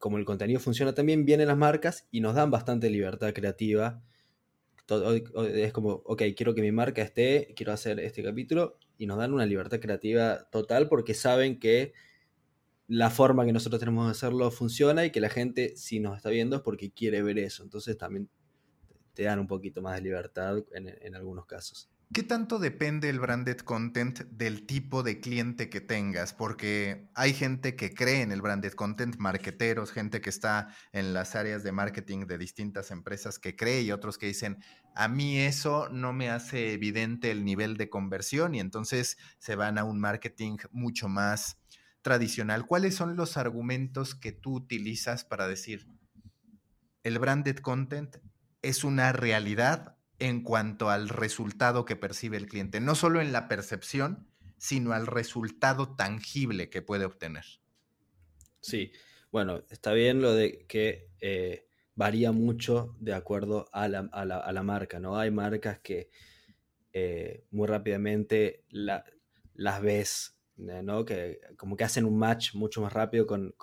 [0.00, 4.02] como el contenido funciona también, vienen las marcas y nos dan bastante libertad creativa.
[5.54, 9.32] es como, ok, quiero que mi marca esté, quiero hacer este capítulo, y nos dan
[9.32, 11.92] una libertad creativa total porque saben que
[12.88, 16.30] la forma que nosotros tenemos de hacerlo funciona y que la gente, si nos está
[16.30, 17.62] viendo, es porque quiere ver eso.
[17.62, 18.28] Entonces también
[19.14, 21.90] te dan un poquito más de libertad en, algunos casos.
[22.12, 26.32] ¿Qué tanto depende el branded content del tipo de cliente que tengas?
[26.34, 31.36] Porque hay gente que cree en el branded content, marketeros, gente que está en las
[31.36, 34.58] áreas de marketing de distintas empresas que cree y otros que dicen,
[34.96, 39.78] a mí eso no me hace evidente el nivel de conversión y entonces se van
[39.78, 41.58] a un marketing mucho más
[42.02, 45.86] tradicional, ¿cuáles son los argumentos que tú utilizas para decir
[47.04, 48.16] el branded content
[48.62, 52.80] es una realidad en cuanto al resultado que percibe el cliente?
[52.80, 54.28] No solo en la percepción,
[54.58, 57.44] sino al resultado tangible que puede obtener.
[58.60, 58.92] Sí,
[59.32, 65.18] bueno, está bien lo de que eh, varía mucho de acuerdo a la, marca, ¿no?
[65.18, 66.10] Hay marcas que
[66.92, 71.04] eh, muy rápidamente las ves ¿no?
[71.04, 73.54] Que como que hacen un match mucho más rápido con,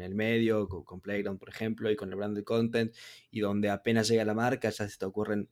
[0.00, 2.94] el medio, con, Playground, por ejemplo, y con el branded content,
[3.30, 5.48] y donde apenas llega la marca ya se te ocurren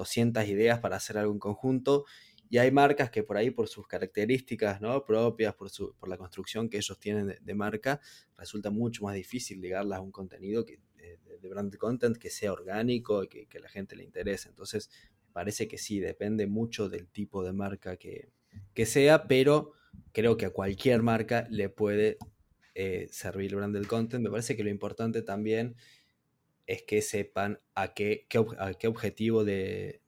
[0.00, 2.04] 200 ideas para hacer algo en conjunto.
[2.48, 5.04] Y hay marcas que por ahí, por sus características ¿no?
[5.04, 8.00] propias, por, su, por la construcción que ellos tienen de, marca,
[8.36, 13.22] resulta mucho más difícil ligarlas a un contenido que, de, branded content que sea orgánico
[13.22, 14.48] y que, que la gente le interese.
[14.48, 14.90] Entonces,
[15.32, 18.30] parece que sí, depende mucho del tipo de marca que,
[18.74, 19.72] que sea, pero
[20.12, 22.18] creo que a cualquier marca le puede
[22.74, 24.22] eh, servir el branded content.
[24.22, 25.76] Me parece que lo importante también
[26.70, 28.38] es que sepan a qué, qué,
[28.86, 30.02] objetivo de,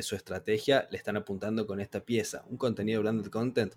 [0.00, 2.44] su estrategia le están apuntando con esta pieza.
[2.46, 3.74] Un contenido de branded content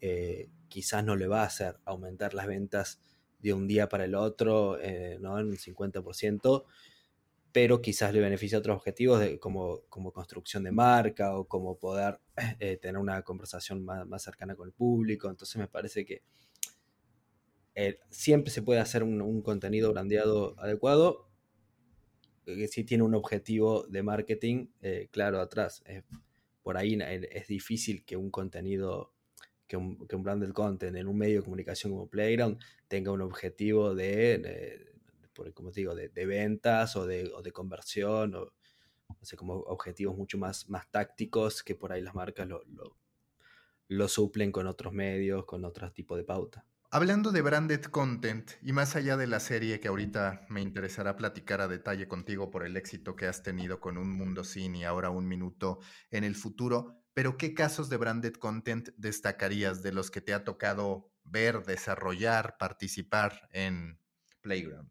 [0.00, 2.98] eh, quizás no le va a hacer aumentar las ventas
[3.40, 5.38] de un día para el otro eh, ¿no?
[5.38, 6.64] en un 50%,
[7.52, 11.78] pero quizás le beneficia a otros objetivos de, como, como, construcción de marca o como
[11.78, 12.20] poder
[12.58, 15.28] eh, tener una conversación más, cercana con el público.
[15.28, 16.22] Entonces me parece que
[17.74, 21.28] eh, siempre se puede hacer un, contenido brandeado adecuado
[22.44, 25.82] que si tiene un objetivo de marketing eh, claro atrás.
[26.62, 29.12] por ahí es difícil que un contenido,
[29.66, 32.58] que un, que un branded content en un medio de comunicación como Playground
[32.88, 34.94] tenga un objetivo de
[35.34, 38.52] por, como te digo, de, ventas o de, conversión, o
[39.36, 42.62] como objetivos mucho más, más tácticos que por ahí las marcas lo,
[43.88, 46.64] lo, suplen con otros medios, con otro tipo de pauta.
[46.94, 51.60] Hablando de branded content y más allá de la serie que ahorita me interesará platicar
[51.60, 55.10] a detalle contigo por el éxito que has tenido con Un Mundo Sin y ahora
[55.10, 55.80] Un Minuto
[56.12, 60.44] en el futuro, pero ¿qué casos de branded content destacarías de los que te ha
[60.44, 63.98] tocado ver, desarrollar, participar en
[64.40, 64.88] Playground?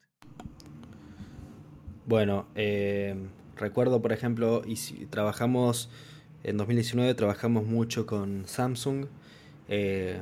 [2.05, 3.15] Bueno, eh,
[3.55, 5.89] recuerdo, por ejemplo, y si trabajamos
[6.43, 9.05] en 2019, trabajamos mucho con Samsung.
[9.69, 10.21] Eh,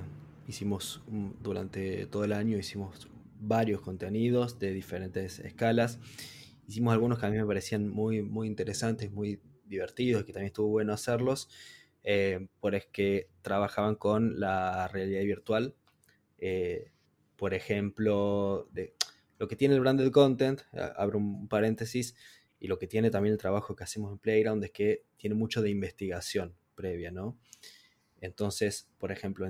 [0.52, 1.02] hicimos
[1.42, 3.08] durante todo el año, hicimos
[3.40, 6.00] varios contenidos de diferentes escalas.
[6.68, 10.68] Hicimos algunos que a mí me parecían muy, muy interesantes, muy divertidos, que también estuvo
[10.68, 11.50] bueno hacerlos,
[12.04, 15.76] eh, por es que trabajaban con la realidad virtual.
[17.38, 18.94] por ejemplo, de,
[19.40, 20.62] lo que tiene el branded content,
[20.98, 22.16] abro un paréntesis,
[22.60, 25.64] y lo que tiene también el trabajo que hacemos en Playground es que tiene mucho
[25.64, 27.40] de investigación previa, ¿no?
[28.20, 29.48] Entonces, por ejemplo,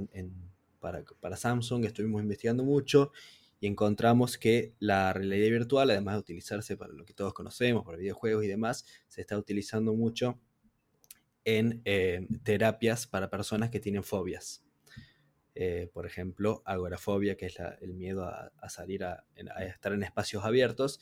[0.81, 3.13] para, para, Samsung estuvimos investigando mucho
[3.61, 7.97] y encontramos que la realidad virtual, además de utilizarse para lo que todos conocemos, para
[7.97, 10.41] videojuegos y demás, se está utilizando mucho
[11.45, 14.63] en eh, terapias para personas que tienen fobias.
[15.53, 19.25] Eh, por ejemplo, agorafobia, que es el miedo a, salir a,
[19.59, 20.99] estar en espacios abiertos,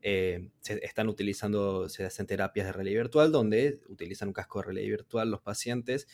[0.00, 4.66] eh, se están utilizando, se hacen terapias de realidad virtual donde utilizan un casco de
[4.66, 6.06] realidad virtual los pacientes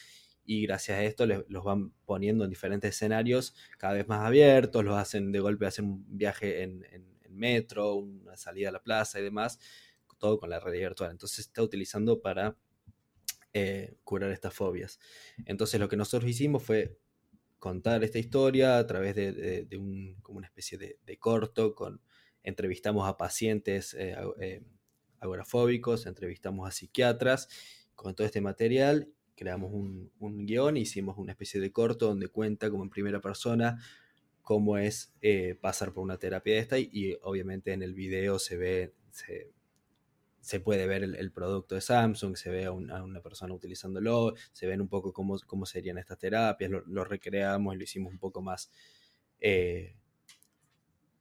[0.45, 4.97] y gracias a esto los van poniendo en diferentes escenarios cada vez más abiertos, los
[4.97, 6.85] hacen de golpe, hacen un viaje en,
[7.31, 9.59] metro, una salida a la plaza y demás,
[10.19, 11.11] todo con la realidad virtual.
[11.11, 12.57] Entonces se está utilizando para
[13.53, 15.01] eh, curar estas fobias.
[15.45, 16.97] Entonces lo que nosotros hicimos fue
[17.59, 22.01] contar esta historia a través de, un, como una especie de, corto, con,
[22.45, 24.63] entrevistamos a pacientes eh, eh,
[25.19, 27.49] agorafóbicos, entrevistamos a psiquiatras,
[27.97, 32.71] con todo este material creamos un, un, guion, hicimos una especie de corto donde cuenta
[32.71, 33.79] como en primera persona
[34.45, 38.57] cómo es eh, pasar por una terapia de esta y, obviamente en el video se
[38.59, 38.95] ve,
[40.41, 44.83] se, puede ver el, producto de Samsung, se ve a, una persona utilizándolo, se ven
[44.83, 48.71] un poco cómo, cómo serían estas terapias, lo, recreamos y lo hicimos un poco más...
[49.41, 49.97] Eh,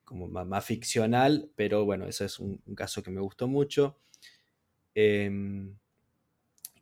[0.04, 3.98] como más, ficcional, pero bueno, ese es un, caso que me gustó mucho.
[4.94, 5.76] Em,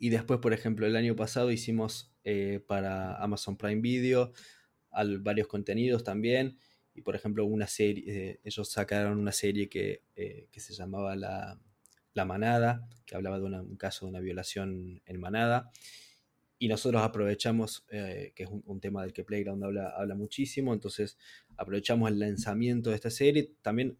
[0.01, 4.33] y después, por ejemplo, el año pasado hicimos eh, para Amazon Prime Video
[5.19, 6.57] varios contenidos también.
[6.95, 11.59] Y por ejemplo, una serie, eh, ellos sacaron una serie que, eh, se llamaba la,
[12.25, 15.69] Manada, que hablaba de un caso de una violación en Manada.
[16.57, 21.19] Y nosotros aprovechamos, que es un, tema del que Playground habla, habla muchísimo, entonces
[21.57, 23.51] aprovechamos el lanzamiento de esta serie.
[23.61, 23.97] También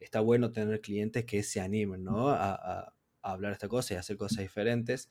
[0.00, 2.30] está bueno tener clientes que se animen ¿no?
[2.30, 5.08] a, a, hablar esta cosa y hacer cosas diferentes.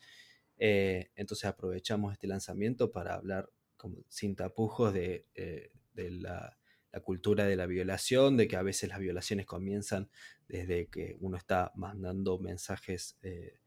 [0.58, 6.58] Eh, entonces aprovechamos este lanzamiento para hablar como, sin tapujos de, eh, la,
[7.04, 10.10] cultura de la violación, de que a veces las violaciones comienzan
[10.48, 13.60] desde que uno está mandando mensajes eh,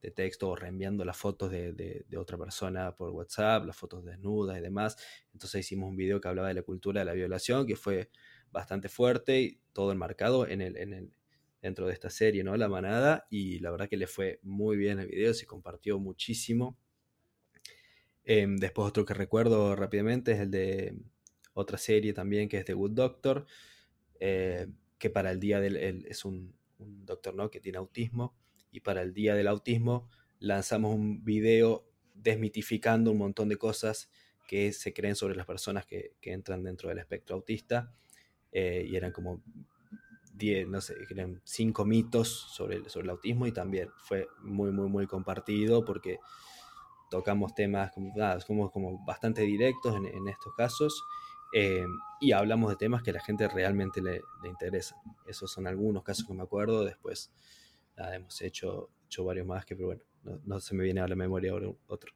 [0.00, 4.56] de texto o reenviando las fotos de, de, otra persona por WhatsApp, las fotos desnudas
[4.56, 4.96] y demás.
[5.32, 8.08] Entonces hicimos un video que hablaba de la cultura de la violación, que fue
[8.52, 11.12] bastante fuerte y todo enmarcado en el, en el,
[11.62, 12.56] dentro de esta serie, ¿no?
[12.56, 16.78] La manada, y la verdad que le fue muy bien el video, se compartió muchísimo.
[18.24, 20.96] Em, después otro que recuerdo rápidamente es el de
[21.54, 23.46] otra serie también que es The Good Doctor,
[24.20, 24.66] eh,
[24.98, 25.76] que para el día del...
[26.06, 27.50] es un, doctor, ¿no?
[27.50, 28.36] Que tiene autismo,
[28.70, 34.10] y para el día del autismo lanzamos un video desmitificando un montón de cosas
[34.46, 37.94] que se creen sobre las personas que, entran dentro del espectro autista.
[38.52, 39.42] Eh, y eran como
[40.36, 44.70] 10, no sé, eran cinco mitos sobre el, sobre el autismo y también fue muy,
[44.70, 46.18] muy, muy compartido porque
[47.10, 48.12] tocamos temas como,
[48.46, 51.04] como, como bastante directos en, estos casos
[51.54, 51.86] eh,
[52.20, 54.98] y hablamos de temas que a la gente realmente le, le interesan.
[55.26, 57.32] Esos son algunos casos que me acuerdo, después
[57.96, 61.16] hemos hecho, hecho varios más que, pero bueno, no, no se me viene a la
[61.16, 62.12] memoria ahora otro.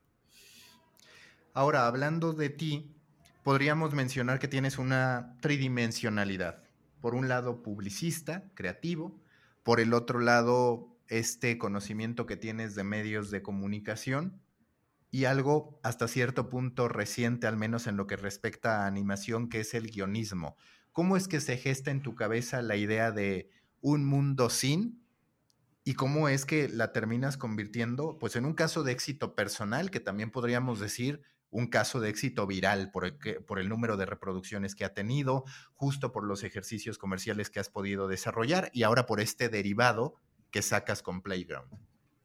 [1.54, 2.94] Ahora, hablando de ti,
[3.42, 6.69] podríamos mencionar que tienes una tridimensionalidad
[7.00, 9.20] por un lado publicista, creativo,
[9.62, 14.40] por el otro lado este conocimiento que tienes de medios de comunicación
[15.10, 19.60] y algo hasta cierto punto reciente, al menos en lo que respecta a animación, que
[19.60, 20.56] es el guionismo.
[20.92, 25.04] ¿Cómo es que se gesta en tu cabeza la idea de un mundo sin
[25.84, 30.00] y cómo es que la terminas convirtiendo pues en un caso de éxito personal que
[30.00, 33.14] también podríamos decir un caso de éxito viral por el,
[33.46, 37.68] por el número de reproducciones que ha tenido, justo por los ejercicios comerciales que has
[37.68, 40.14] podido desarrollar y ahora por este derivado
[40.50, 41.70] que sacas con Playground.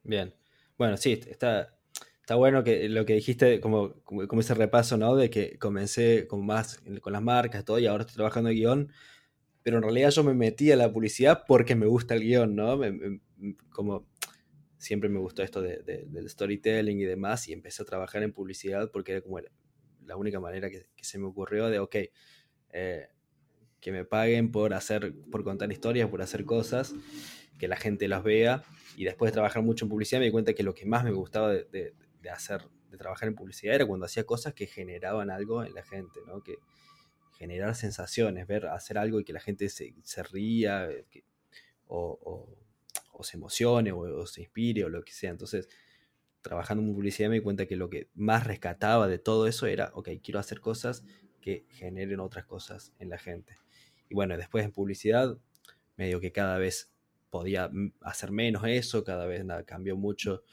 [0.04, 0.36] Bien,
[0.78, 1.76] bueno, sí, está,
[2.20, 5.16] está bueno que lo que dijiste, como, como, ese repaso, ¿no?
[5.16, 8.92] De que comencé con más con las marcas, todo, y ahora estoy trabajando en guion,
[9.64, 12.80] pero en realidad yo me metí a la publicidad porque me gusta el guion, ¿no?
[13.70, 14.08] como
[14.86, 18.92] siempre me gustó esto de, del storytelling y demás, y empecé a trabajar en publicidad
[18.92, 19.40] porque era como
[20.06, 21.96] la única manera que, se me ocurrió de, ok,
[22.70, 23.08] eh,
[23.80, 26.94] que me paguen por hacer, por contar historias, por hacer cosas,
[27.58, 28.64] que la gente las vea,
[28.96, 31.12] y después de trabajar mucho en publicidad me di cuenta que lo que más me
[31.12, 31.94] gustaba de,
[32.32, 36.20] hacer, de trabajar en publicidad era cuando hacía cosas que generaban algo en la gente,
[36.28, 36.44] ¿no?
[36.44, 36.58] Que
[37.40, 41.06] generar sensaciones, ver, hacer algo y que la gente se, ría, eh,
[41.88, 42.65] o o
[43.24, 45.32] se emocione o, se inspire o lo que sea.
[45.32, 45.70] Entonces,
[46.42, 49.92] trabajando en publicidad me di cuenta que lo que más rescataba de todo eso era,
[49.94, 51.04] ok, quiero hacer cosas
[51.42, 53.56] que generen otras cosas en la gente.
[54.10, 55.38] Y bueno, después en publicidad,
[55.98, 56.92] medio que cada vez
[57.30, 57.70] podía
[58.02, 60.44] hacer menos eso, cada vez nada, cambió mucho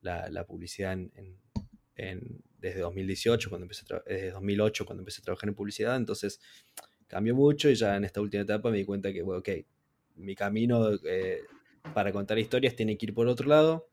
[0.00, 5.96] la, publicidad en, desde 2018, cuando empecé desde 2008, cuando empecé a trabajar en publicidad,
[5.96, 6.40] entonces
[7.06, 9.48] cambió mucho y ya en esta última etapa me di cuenta que, bueno, ok,
[10.16, 11.42] mi camino eh,
[11.92, 13.88] para contar historias tiene que ir por otro lado.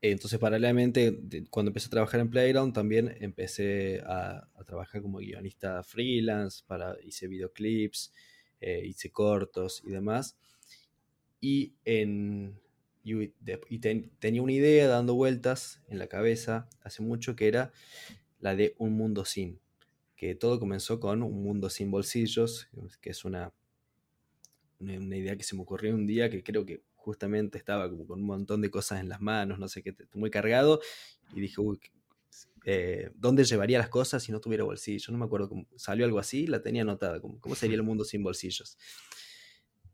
[0.00, 1.18] Entonces, paralelamente,
[1.50, 7.28] cuando empecé a trabajar en Playground, también empecé a, trabajar como guionista freelance, para, hice
[7.28, 8.12] videoclips,
[8.60, 10.36] eh, hice cortos y demás.
[11.40, 12.58] Y, en,
[14.18, 17.72] tenía una idea dando vueltas en la cabeza hace mucho que era
[18.40, 19.60] la de un mundo sin.
[20.16, 22.68] Que todo comenzó con un mundo sin bolsillos,
[23.00, 23.52] que es una
[24.80, 28.20] una, idea que se me ocurrió un día que creo que justamente estaba como con
[28.20, 30.80] un montón de cosas en las manos, no sé qué, muy cargado,
[31.34, 31.80] y dije, uy,
[32.64, 35.08] eh, ¿dónde llevaría las cosas si no tuviera bolsillos?
[35.10, 38.04] No me acuerdo cómo salió algo así, la tenía anotada, como, ¿cómo sería el mundo
[38.04, 38.76] sin bolsillos?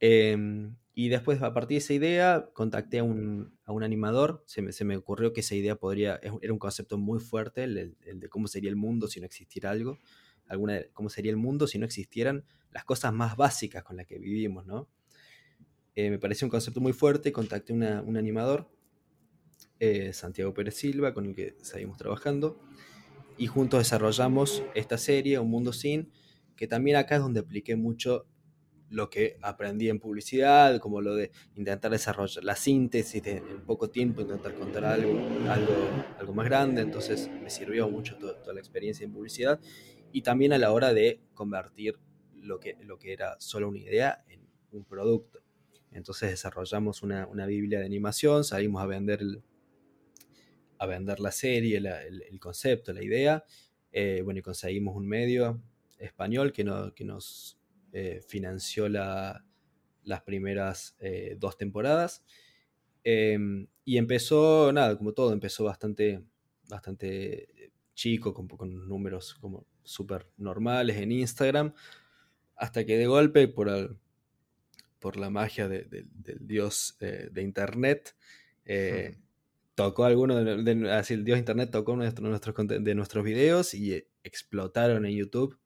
[0.01, 4.63] Em, y después, a partir de esa idea, contacté a un, a un animador, se
[4.63, 8.21] me, se me, ocurrió que esa idea podría, era un concepto muy fuerte, el, el
[8.21, 9.99] de cómo sería el mundo si no existiera algo
[10.49, 14.19] alguna, cómo sería el mundo si no existieran las cosas más básicas con las que
[14.19, 14.89] vivimos, ¿no?
[15.95, 18.71] eh, me pareció un concepto muy fuerte, contacté a un animador,
[19.79, 22.59] eh, Santiago Pérez Silva, con el que seguimos trabajando,
[23.37, 26.11] y juntos desarrollamos esta serie, Un Mundo Sin,
[26.57, 28.27] que también acá es donde apliqué mucho
[28.89, 33.89] lo que aprendí en publicidad, como lo de intentar desarrollar la síntesis de en poco
[33.89, 35.19] tiempo, intentar contar algo,
[35.49, 35.75] algo,
[36.19, 39.59] algo más grande, entonces me sirvió mucho toda, la experiencia en publicidad
[40.13, 41.99] y también a la hora de convertir
[42.35, 45.41] lo que, lo que era solo una idea en un producto.
[45.93, 49.21] Entonces desarrollamos una, una Biblia de animación, salimos a vender,
[50.79, 53.45] a vender la serie, el, concepto, la idea,
[53.93, 55.63] eh, bueno, y conseguimos un medio
[55.99, 57.59] español que, no, que nos
[57.93, 62.25] eh, financió las primeras eh, dos temporadas.
[63.05, 66.23] Em, y empezó, nada, como todo, empezó bastante,
[66.69, 71.75] bastante chico, con, con números como súper normales en Instagram,
[72.57, 73.97] hasta que de golpe, por,
[74.99, 76.07] por la magia del
[76.41, 78.15] dios eh, de Internet,
[79.75, 84.07] tocó alguno de, así el dios Internet tocó uno de nuestros, de nuestros videos y
[84.23, 85.59] explotaron en YouTube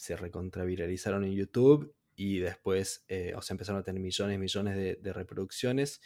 [0.00, 5.02] se recontraviralizaron en YouTube y después, eh, o sea, empezaron a tener millones y millones
[5.02, 6.00] de, reproducciones.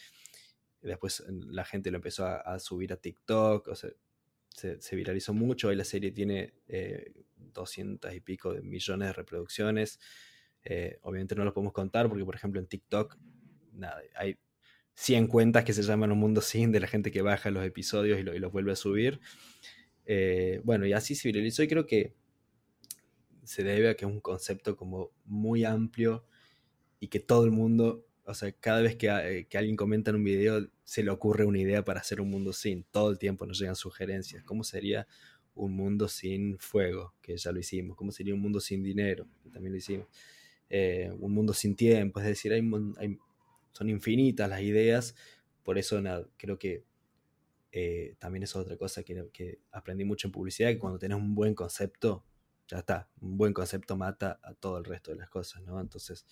[0.82, 3.90] después la gente lo empezó a, subir a TikTok, o sea,
[4.55, 5.68] se, viralizó mucho.
[5.68, 9.98] Hoy la serie tiene eh, 200 y pico de millones de reproducciones.
[10.64, 13.16] Eh, obviamente no lo podemos contar porque, por ejemplo, en TikTok
[14.16, 14.38] hay
[14.94, 18.18] 100 cuentas que se llaman Un Mundo Sin de la gente que baja los episodios
[18.18, 19.20] y, y los vuelve a subir.
[20.07, 22.14] Eh, bueno, y así se viralizó y creo que
[23.42, 26.24] se debe a que es un concepto como muy amplio
[27.00, 30.25] y que todo el mundo, o sea, cada vez que, eh, alguien comenta en un
[30.25, 33.59] video se le ocurre una idea para hacer un mundo sin, todo el tiempo nos
[33.59, 34.43] llegan sugerencias.
[34.45, 35.07] ¿Cómo sería
[35.55, 37.14] un mundo sin fuego?
[37.20, 37.97] Que ya lo hicimos.
[37.97, 39.27] ¿Cómo sería un mundo sin dinero?
[39.43, 40.09] Que también lo hicimos.
[40.70, 42.62] Eh, un mundo sin tiempo, es decir, hay,
[43.72, 45.14] son infinitas las ideas,
[45.62, 46.03] por eso
[46.37, 46.85] creo que
[47.70, 51.35] eh, también es otra cosa que, que, aprendí mucho en publicidad, que cuando tenés un
[51.35, 52.25] buen concepto,
[52.66, 55.81] ya está, un buen concepto mata a todo el resto de las cosas, ¿no?
[55.81, 56.25] Entonces,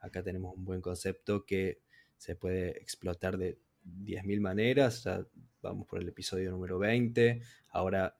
[0.00, 1.80] acá tenemos un buen concepto que
[2.16, 5.24] se puede explotar de 10.000 maneras, ya
[5.62, 8.16] vamos por el episodio número 20, ahora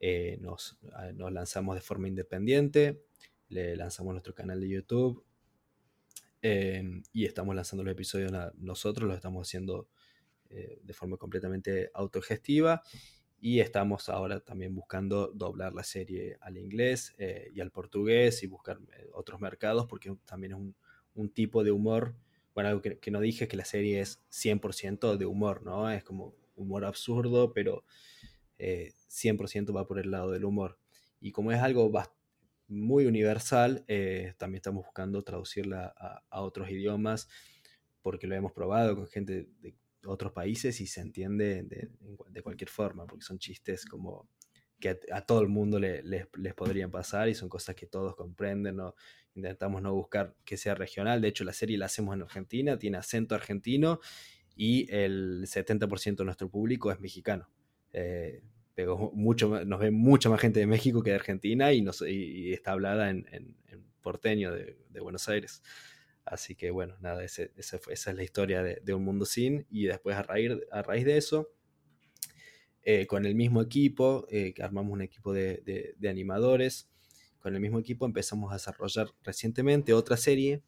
[0.00, 0.78] eh, nos,
[1.14, 3.02] nos, lanzamos de forma independiente,
[3.48, 5.24] le lanzamos nuestro canal de YouTube
[6.40, 9.88] em, y estamos lanzando los episodios nosotros, los estamos haciendo
[10.50, 12.82] eh, de forma completamente autogestiva
[13.40, 18.46] y estamos ahora también buscando doblar la serie al inglés eh, y al portugués y
[18.46, 18.78] buscar
[19.12, 20.74] otros mercados porque también es un,
[21.32, 22.14] tipo de humor.
[22.54, 25.90] Bueno, algo que, no dije es que la serie es 100% de humor, ¿no?
[25.90, 27.84] Es como humor absurdo, pero
[28.58, 30.78] 100% eh, va por el lado del humor.
[31.20, 31.90] Y como es algo
[32.68, 33.84] muy universal,
[34.38, 35.94] también estamos buscando traducirla
[36.30, 37.28] a, otros idiomas
[38.02, 43.06] porque lo hemos probado con gente de otros países y se entiende de, cualquier forma,
[43.06, 44.28] porque son chistes como
[44.82, 48.76] que a, todo el mundo le, les, podrían pasar y son cosas que todos comprenden,
[48.76, 48.94] ¿no?
[49.34, 52.98] intentamos no buscar que sea regional, de hecho la serie la hacemos en Argentina, tiene
[52.98, 54.00] acento argentino
[54.54, 57.48] y el 70% de nuestro público es mexicano.
[57.92, 58.42] Eh,
[58.74, 62.72] pero mucho, nos ve mucha más gente de México que de Argentina y, nos, está
[62.72, 63.56] hablada en,
[64.02, 65.62] porteño de, Buenos Aires.
[66.24, 69.66] Así que bueno, nada, esa es la historia de, Un Mundo Sin.
[69.70, 71.50] Y después a a raíz de eso,
[72.84, 76.88] eh, con el mismo equipo, eh, armamos un equipo de, animadores,
[77.40, 80.62] con el mismo equipo empezamos a desarrollar recientemente otra serie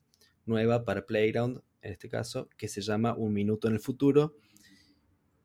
[0.46, 4.34] nueva para Playground, en este caso, que se llama Un Minuto en el Futuro.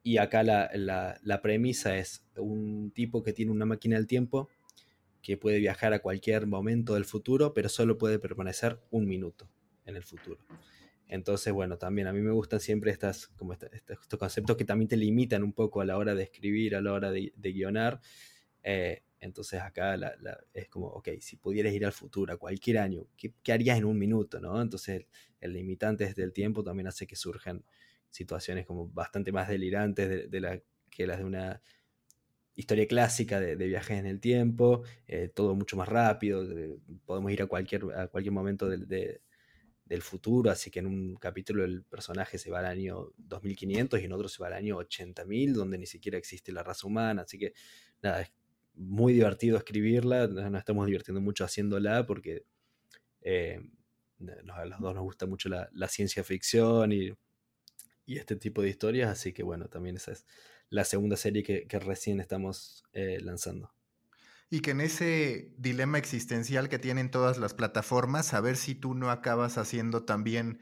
[0.01, 4.49] Y acá la premisa es un tipo que tiene una máquina del tiempo
[5.22, 9.49] que puede viajar a cualquier momento del futuro, pero solo puede permanecer un minuto
[9.86, 10.39] en el futuro.
[11.10, 14.95] Entonces, bueno, también a mí me gustan siempre estas, como estos conceptos que también te
[14.95, 17.99] limitan un poco a la hora de escribir, a la hora de, guionar.
[18.62, 19.97] Eh, entonces acá
[20.53, 23.97] es como, ok, si pudieras ir al futuro, a cualquier año, ¿qué, harías en un
[23.97, 24.39] minuto?
[24.39, 24.62] ¿no?
[24.62, 25.07] Entonces
[25.41, 27.66] el, limitante desde el tiempo también hace que surjan
[28.12, 31.62] situaciones como bastante más delirantes de, la, que las de una
[32.55, 36.45] historia clásica de, viajes en el tiempo, eh, todo mucho más rápido,
[37.05, 39.22] podemos ir a cualquier, a cualquier momento de,
[39.90, 44.06] del futuro, así que en un capítulo el personaje se va al año 2500 y
[44.06, 47.40] en otro se va al año 80.000, donde ni siquiera existe la raza humana, así
[47.40, 47.54] que
[48.04, 48.32] nada, es
[48.76, 52.46] muy divertido escribirla, nos estamos divirtiendo mucho haciéndola porque
[53.22, 53.60] eh,
[54.54, 57.12] a los dos nos gusta mucho la, ciencia ficción y,
[58.06, 60.26] este tipo de historias, así que bueno, también esa es
[60.70, 63.72] la segunda serie que, recién estamos eh, lanzando
[64.50, 68.95] y que en ese dilema existencial que tienen todas las plataformas, a ver si tú
[68.95, 70.60] no acabas haciendo también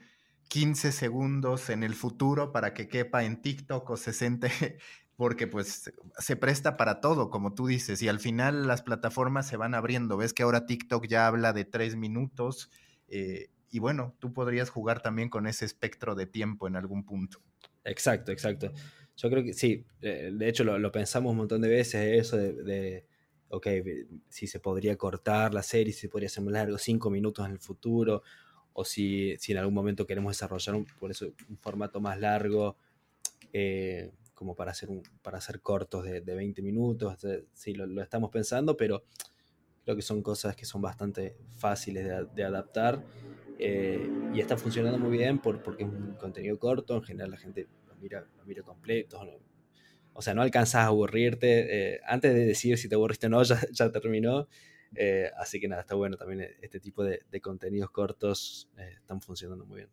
[0.48, 4.48] 15 segundos en el futuro para que quepa en TikTok o 60,
[5.16, 9.56] porque pues se presta para todo, como tú dices, y al final las plataformas se
[9.56, 10.16] van abriendo.
[10.16, 12.70] Ves que ahora TikTok ya habla de tres minutos,
[13.08, 17.40] eh, y bueno, tú podrías jugar también con ese espectro de tiempo en algún punto.
[17.84, 18.72] Exacto, exacto.
[19.16, 23.06] Yo creo que sí, eh, de hecho lo, pensamos un montón de veces, eso de,
[23.50, 23.66] ok,
[24.28, 27.58] si se podría cortar la serie, si podría hacer más largo, cinco minutos en el
[27.58, 28.22] futuro,
[28.72, 32.76] o si, si en algún momento queremos desarrollar un, por eso un formato más largo,
[33.52, 37.16] eh, como para hacer, un, para hacer cortos de, 20 minutos,
[37.54, 39.02] sí, lo, estamos pensando, pero
[39.82, 43.04] creo que son cosas que son bastante fáciles de, adaptar
[43.58, 47.38] eh, y está funcionando muy bien por, porque es un contenido corto, en general la
[47.38, 49.18] gente lo mira, lo mira completo,
[50.18, 53.40] o sea, no alcanzas a aburrirte, eh, antes de decir si te aburriste o no,
[53.44, 54.48] ya, ya terminó,
[54.94, 59.20] eh, así que nada, está bueno también eh, este tipo de, contenidos cortos eh, están
[59.20, 59.90] funcionando muy bien.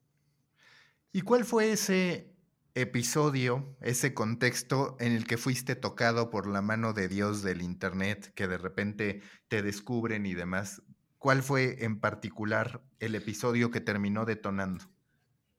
[1.12, 2.34] ¿Y cuál fue ese
[2.74, 8.34] episodio, ese contexto en el que fuiste tocado por la mano de Dios del Internet,
[8.36, 10.82] que de repente te descubren y demás?
[11.18, 14.86] ¿Cuál fue en particular el episodio que terminó detonando?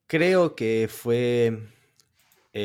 [0.07, 1.73] Creo que fue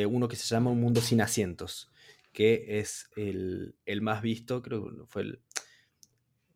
[0.08, 1.91] uno que se llama Un Mundo Sin Asientos,
[2.32, 5.42] que es el, el más visto, creo que fue el,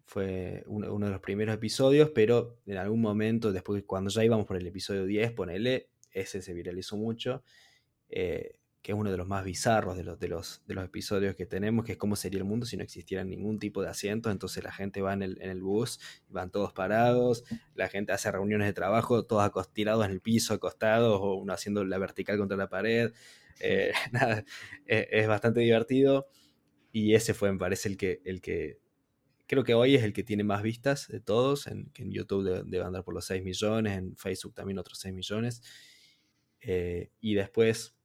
[0.05, 4.57] fue uno, de los primeros episodios, pero en algún momento, después cuando ya íbamos por
[4.57, 7.43] el episodio 10, ponele, ese se viralizó mucho,
[8.09, 11.35] eh, que es uno de los más bizarros de los, de, los, de los episodios
[11.35, 14.31] que tenemos, que es cómo sería el mundo si no existiera ningún tipo de asientos,
[14.31, 15.99] entonces la gente va en el, en el bus,
[16.29, 21.19] van todos parados, la gente hace reuniones de trabajo, todos tirados en el piso, acostados,
[21.19, 23.11] o uno haciendo la vertical contra la pared,
[23.59, 24.43] eh, nada,
[24.85, 26.27] es, bastante divertido.
[26.91, 28.79] Y ese fue, me parece, el que, el que
[29.47, 32.83] creo que hoy es el que tiene más vistas de todos, en, en YouTube debe,
[32.83, 35.61] andar por los 6 millones, en Facebook también otros 6 millones.
[36.61, 37.95] Eh, y después,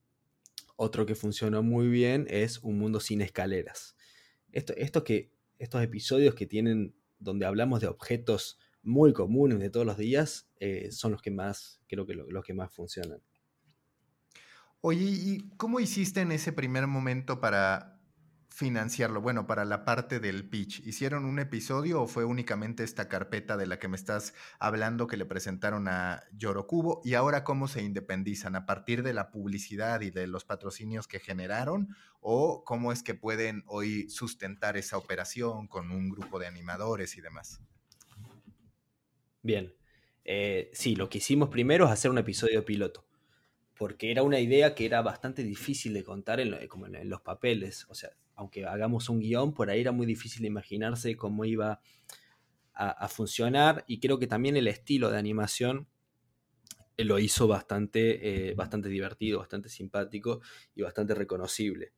[0.76, 3.96] otro que funciona muy bien es Un Mundo Sin Escaleras.
[4.52, 9.96] Esto, que, estos episodios que tienen, donde hablamos de objetos muy comunes de todos los
[9.96, 13.22] días, eh, son los que más, creo que los que más funcionan.
[14.82, 18.00] Oye, ¿y cómo hiciste en ese primer momento para
[18.48, 19.20] financiarlo?
[19.20, 23.66] Bueno, para la parte del pitch, ¿hicieron un episodio o fue únicamente esta carpeta de
[23.66, 27.02] la que me estás hablando que le presentaron a Yorokubo?
[27.04, 28.56] ¿Y ahora cómo se independizan?
[28.56, 31.94] ¿A partir de la publicidad y de los patrocinios que generaron?
[32.20, 37.20] ¿O cómo es que pueden hoy sustentar esa operación con un grupo de animadores y
[37.20, 37.60] demás?
[39.42, 39.74] Bien.
[40.24, 43.09] Eh, sí, lo que hicimos primero es hacer un episodio piloto
[43.80, 46.50] porque era una idea que era bastante difícil de contar en,
[47.08, 47.86] los papeles.
[47.88, 51.80] O sea, aunque hagamos un guion, por ahí era muy difícil imaginarse cómo iba
[52.74, 53.86] a, funcionar.
[53.86, 55.88] Y creo que también el estilo de animación
[56.98, 60.42] eh, lo hizo bastante, eh, bastante divertido, bastante simpático
[60.74, 61.94] y bastante reconocible.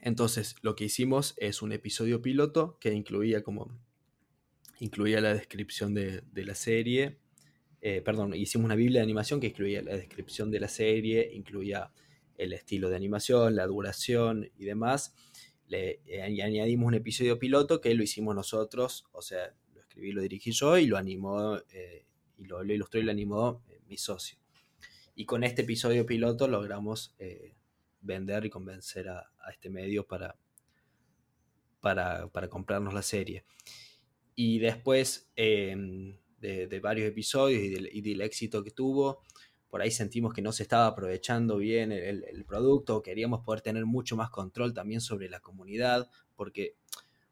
[0.00, 3.78] Entonces, lo que hicimos es un episodio piloto que incluía como
[4.80, 7.18] incluía la descripción de la serie,
[7.88, 11.92] eh, perdón, hicimos una biblia de animación que incluía la descripción de la serie, incluía
[12.36, 15.14] el estilo de animación, la duración y demás.
[15.68, 20.20] Le eh, añadimos un episodio piloto que lo hicimos nosotros, o sea, lo escribí, lo
[20.20, 22.04] dirigí yo y lo animó, eh,
[22.36, 24.36] y lo, ilustró y lo animó mi socio.
[25.14, 27.14] Y con este episodio piloto logramos
[28.00, 30.36] vender y convencer a, este medio para,
[31.80, 33.44] para, para, comprarnos la serie.
[34.34, 35.30] Y después
[36.40, 39.22] de, varios episodios y del, éxito que tuvo.
[39.68, 44.16] Por ahí sentimos que no se estaba aprovechando bien el, producto, queríamos poder tener mucho
[44.16, 46.76] más control también sobre la comunidad, porque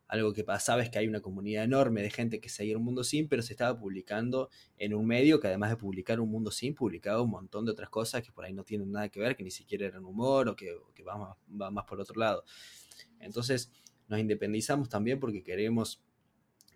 [0.08, 3.04] algo que pasaba es que hay una comunidad enorme de gente que seguía un mundo
[3.04, 6.74] sin, pero se estaba publicando en un medio que además de publicar un mundo sin,
[6.74, 9.44] publicaba un montón de otras cosas que por ahí no tienen nada que ver, que
[9.44, 12.44] ni siquiera eran humor o que, que va, más, va más por otro lado.
[13.20, 13.72] Entonces
[14.08, 16.03] nos independizamos también porque queremos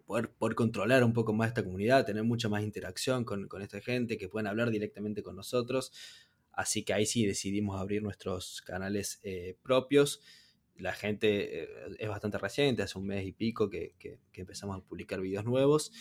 [0.08, 4.28] poder, controlar un poco más esta comunidad, tener mucha más interacción con, esta gente, que
[4.28, 5.92] puedan hablar directamente con nosotros.
[6.50, 10.22] Así que ahí sí decidimos abrir nuestros canales eh, propios.
[10.76, 13.94] La gente eh, es bastante reciente, hace un mes y pico que,
[14.32, 15.92] empezamos a publicar videos nuevos.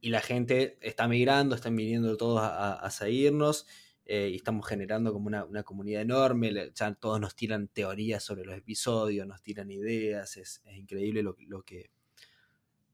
[0.00, 3.66] Y la gente está migrando, están viniendo todos a, seguirnos.
[4.04, 6.72] Eh, y estamos generando como una, comunidad enorme.
[6.74, 10.36] Ya todos nos tiran teorías sobre los episodios, nos tiran ideas.
[10.36, 11.90] Es, increíble lo, lo, que,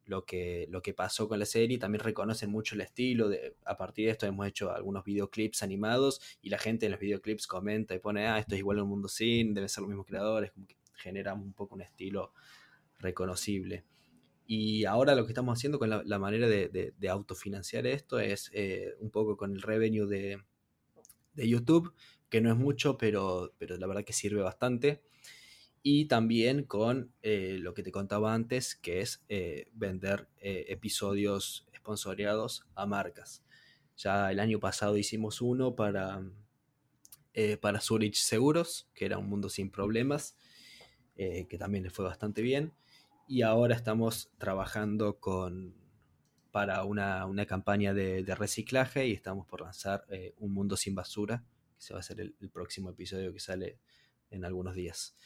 [0.07, 3.77] lo que, lo que pasó con la serie, también reconocen mucho el estilo, de, a
[3.77, 7.95] partir de esto hemos hecho algunos videoclips animados y la gente en los videoclips comenta
[7.95, 10.67] y pone, ah, esto es igual al mundo sin, deben ser los mismos creadores, como
[10.67, 12.33] que generamos un poco un estilo
[12.99, 13.85] reconocible.
[14.47, 19.11] Y ahora lo que estamos haciendo con la, manera de, autofinanciar esto es eh, un
[19.11, 20.43] poco con el revenue de,
[21.35, 21.95] YouTube,
[22.29, 25.03] que no es mucho, pero, pero la verdad que sirve bastante.
[25.85, 32.67] Y también con eh, lo que te contaba antes, que es eh, vender episodios sponsoreados
[32.75, 33.45] a marcas.
[33.97, 36.29] Ya el año pasado hicimos uno para,
[37.61, 40.37] para Zurich Seguros, que era un mundo sin problemas,
[41.15, 42.73] que también le fue bastante bien
[43.27, 45.75] y ahora estamos trabajando con,
[46.51, 51.45] para una, campaña de, reciclaje y estamos por lanzar eh, Un Mundo Sin Basura,
[51.77, 53.79] que se va a ser el, próximo episodio que sale
[54.31, 55.17] en algunos días,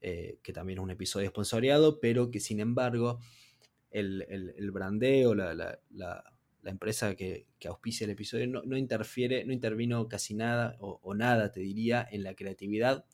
[0.00, 3.20] eh, que también es un episodio esponsoreado, pero que sin embargo
[3.90, 5.54] el, brandeo, la,
[5.90, 6.24] la,
[6.64, 12.06] empresa que, auspicia el episodio no, interfiere, no intervino casi nada o, nada, te diría,
[12.10, 13.04] en la creatividad,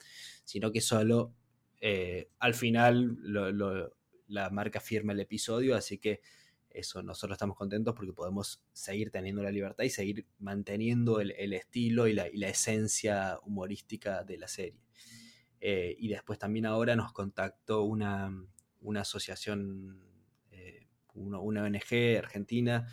[0.44, 1.34] sino que solo
[1.80, 3.18] eh, al final
[4.26, 6.20] la marca firma el episodio, así que
[6.74, 12.08] eso nosotros estamos contentos porque podemos seguir teniendo la libertad y seguir manteniendo el, estilo
[12.08, 14.83] y la, esencia humorística de la serie.
[15.66, 18.30] Eh, y después también ahora nos contactó una,
[18.96, 19.98] asociación,
[20.50, 22.86] eh, una, ONG argentina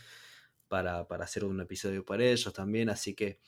[0.70, 3.40] para, hacer un episodio para ellos también, así que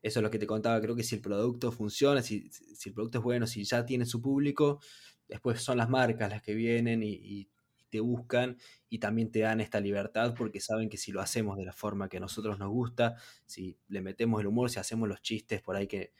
[0.00, 2.94] eso es lo que te contaba, creo que si el producto funciona, si, si el
[2.94, 4.78] producto es bueno, si ya tiene su público,
[5.26, 7.50] después son las marcas las que vienen y,
[7.88, 11.64] te buscan y también te dan esta libertad porque saben que si lo hacemos de
[11.64, 13.14] la forma que a nosotros nos gusta,
[13.46, 16.12] si le metemos el humor, si hacemos los chistes por ahí que,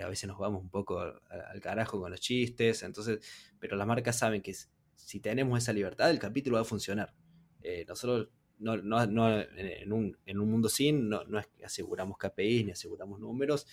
[0.00, 3.20] a veces nos vamos un poco al, carajo con los chistes, entonces,
[3.58, 4.54] pero las marcas saben que
[4.94, 7.14] si tenemos esa libertad, el capítulo va a funcionar.
[7.62, 8.28] Eh, nosotros
[8.58, 13.66] no, en, un, en, un, mundo sin, no, no que aseguramos KPIs ni aseguramos números,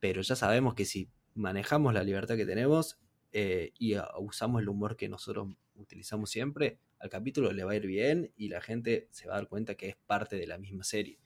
[0.00, 2.98] pero ya sabemos que si manejamos la libertad que tenemos,
[3.32, 7.86] eh, y usamos el humor que nosotros utilizamos siempre, al capítulo le va a ir
[7.86, 10.84] bien y la gente se va a dar cuenta que es parte de la misma
[10.84, 11.18] serie.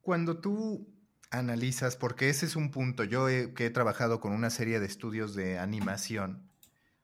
[0.00, 0.93] Cuando tú
[1.38, 5.34] analizas, porque ese es un punto, yo que he trabajado con una serie de estudios
[5.34, 6.48] de animación,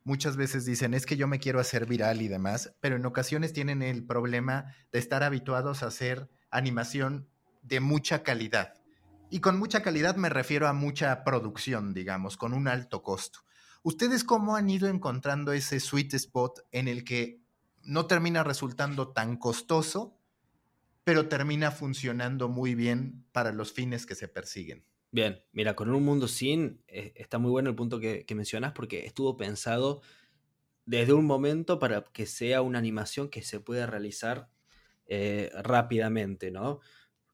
[0.05, 3.53] muchas veces dicen, es que yo me quiero hacer viral y demás, pero en ocasiones
[3.53, 7.28] tienen el problema de estar habituados a hacer animación
[7.62, 8.74] de mucha calidad.
[9.31, 13.41] Y con mucha calidad me refiero a mucha producción, digamos, con un alto costo.
[13.83, 17.41] ¿Ustedes cómo han ido encontrando ese sweet spot en el que
[17.83, 20.20] no termina resultando tan costoso,
[21.05, 24.84] pero termina funcionando muy bien para los fines que se persiguen?
[25.12, 29.07] Bien, mira, con un mundo sin, eh, está muy bueno el punto que, mencionas porque
[29.07, 30.03] estuvo pensado
[30.86, 34.48] desde un momento para que sea una animación que se pueda realizar
[35.07, 36.80] eh, rápidamente, ¿no?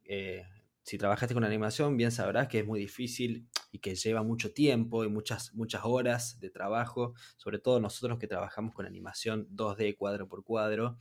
[0.04, 0.44] Eh,
[0.82, 5.04] si trabajaste con animación, bien sabrás que es muy difícil y que lleva mucho tiempo
[5.04, 10.28] y muchas, muchas horas de trabajo, sobre todo nosotros que trabajamos con animación 2D cuadro
[10.28, 10.96] por cuadro,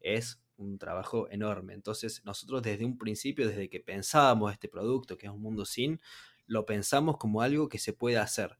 [0.00, 1.74] es un trabajo enorme.
[1.74, 6.00] Entonces nosotros desde un principio, desde que pensábamos este producto, que es un mundo sin,
[6.46, 8.58] lo pensamos como algo que se puede hacer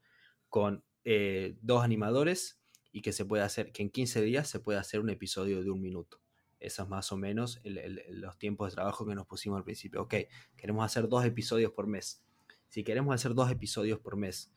[0.48, 2.60] con eh, dos animadores
[2.92, 5.70] y que se puede hacer, que en 15 días se puede hacer un episodio de
[5.70, 6.20] un minuto.
[6.60, 10.02] Esos más o menos los tiempos de trabajo que nos pusimos al principio.
[10.02, 10.14] Ok,
[10.56, 12.22] queremos hacer dos episodios por mes.
[12.68, 14.52] Si queremos hacer dos episodios por mes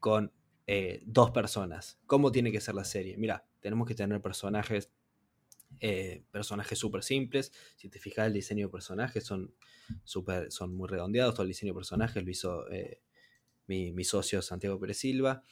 [0.00, 0.32] con
[0.66, 3.16] eh, dos personas, ¿cómo tiene que ser la serie?
[3.18, 4.90] Mira, tenemos que tener personajes
[5.80, 7.52] eh, personajes súper simples.
[7.76, 9.54] Si te fijas, el diseño de personajes son,
[10.04, 11.34] super, son muy redondeados.
[11.34, 13.00] Todo el diseño de personajes lo hizo eh,
[13.66, 15.42] mi, mi, socio Santiago Pérez Silva.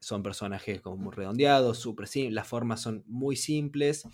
[0.00, 2.34] Son personajes como muy redondeados, súper simples.
[2.34, 4.04] Las formas son muy simples.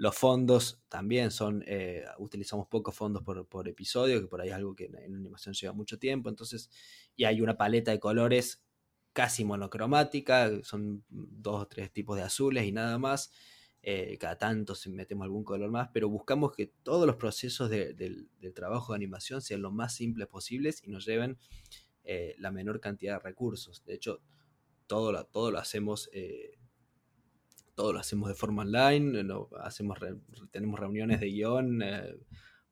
[0.00, 4.74] Los fondos también son, eh, utilizamos pocos fondos por, episodio, que por ahí es algo
[4.74, 6.70] que en, animación lleva mucho tiempo, entonces,
[7.16, 8.64] y hay una paleta de colores
[9.12, 13.30] casi monocromática, son dos o tres tipos de azules y nada más,
[13.82, 18.28] eh, cada tanto si metemos algún color más, pero buscamos que todos los procesos del
[18.54, 21.38] trabajo de animación sean lo más simples posibles y nos lleven
[22.04, 23.84] eh, la menor cantidad de recursos.
[23.84, 24.20] De hecho,
[24.86, 26.10] todo lo, todo lo hacemos
[27.80, 29.26] todo lo hacemos de forma online,
[29.60, 29.98] hacemos
[30.50, 32.14] tenemos reuniones de guion eh,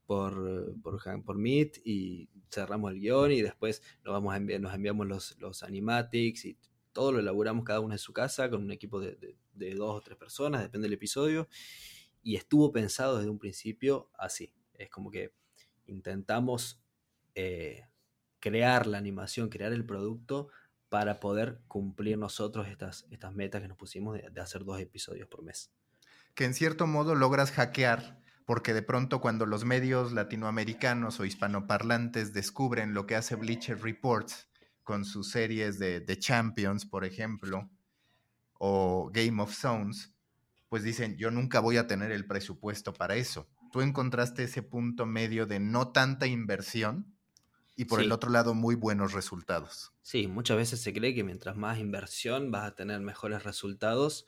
[0.04, 5.62] por, por, Meet y cerramos el guion y después nos, vamos nos enviamos los, los
[5.62, 6.58] animatics y
[6.98, 9.36] todo lo elaboramos cada uno en su casa con un equipo de,
[9.76, 11.48] dos o tres personas, depende del episodio.
[12.24, 14.52] Y estuvo pensado desde un principio así.
[14.74, 15.32] Es como que
[15.86, 16.82] intentamos
[17.36, 17.84] eh,
[18.40, 20.48] crear la animación, crear el producto
[20.88, 25.44] para poder cumplir nosotros estas, estas metas que nos pusimos de, hacer dos episodios por
[25.44, 25.70] mes.
[26.34, 32.32] Que en cierto modo logras hackear, porque de pronto cuando los medios latinoamericanos o hispanoparlantes
[32.32, 34.47] descubren lo que hace Bleacher Reports
[34.88, 37.68] con sus series de, Champions, por ejemplo,
[38.54, 40.14] o Game of Thrones,
[40.70, 43.46] pues dicen, yo nunca voy a tener el presupuesto para eso.
[43.70, 47.14] Tú encontraste ese punto medio de no tanta inversión
[47.76, 49.92] y por el otro lado muy buenos resultados.
[50.00, 54.24] Sí, muchas veces se cree que mientras más inversión vas a tener mejores resultados,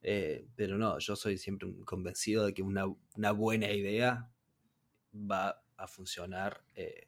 [0.00, 2.86] eh, pero no, yo soy siempre convencido de que una,
[3.30, 4.32] buena idea
[5.14, 7.06] va a funcionar, eh,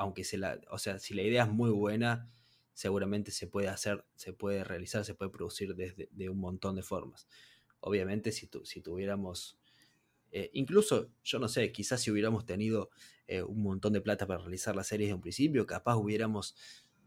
[0.00, 2.26] aunque la, o sea, si la idea es muy buena,
[2.72, 6.82] seguramente se puede hacer, se puede realizar, se puede producir desde de un montón de
[6.82, 7.28] formas.
[7.80, 9.58] Obviamente si, si tuviéramos,
[10.32, 12.88] eh, incluso, yo no sé, quizás si hubiéramos tenido
[13.46, 16.56] un montón de plata para realizar la serie desde un principio, capaz hubiéramos,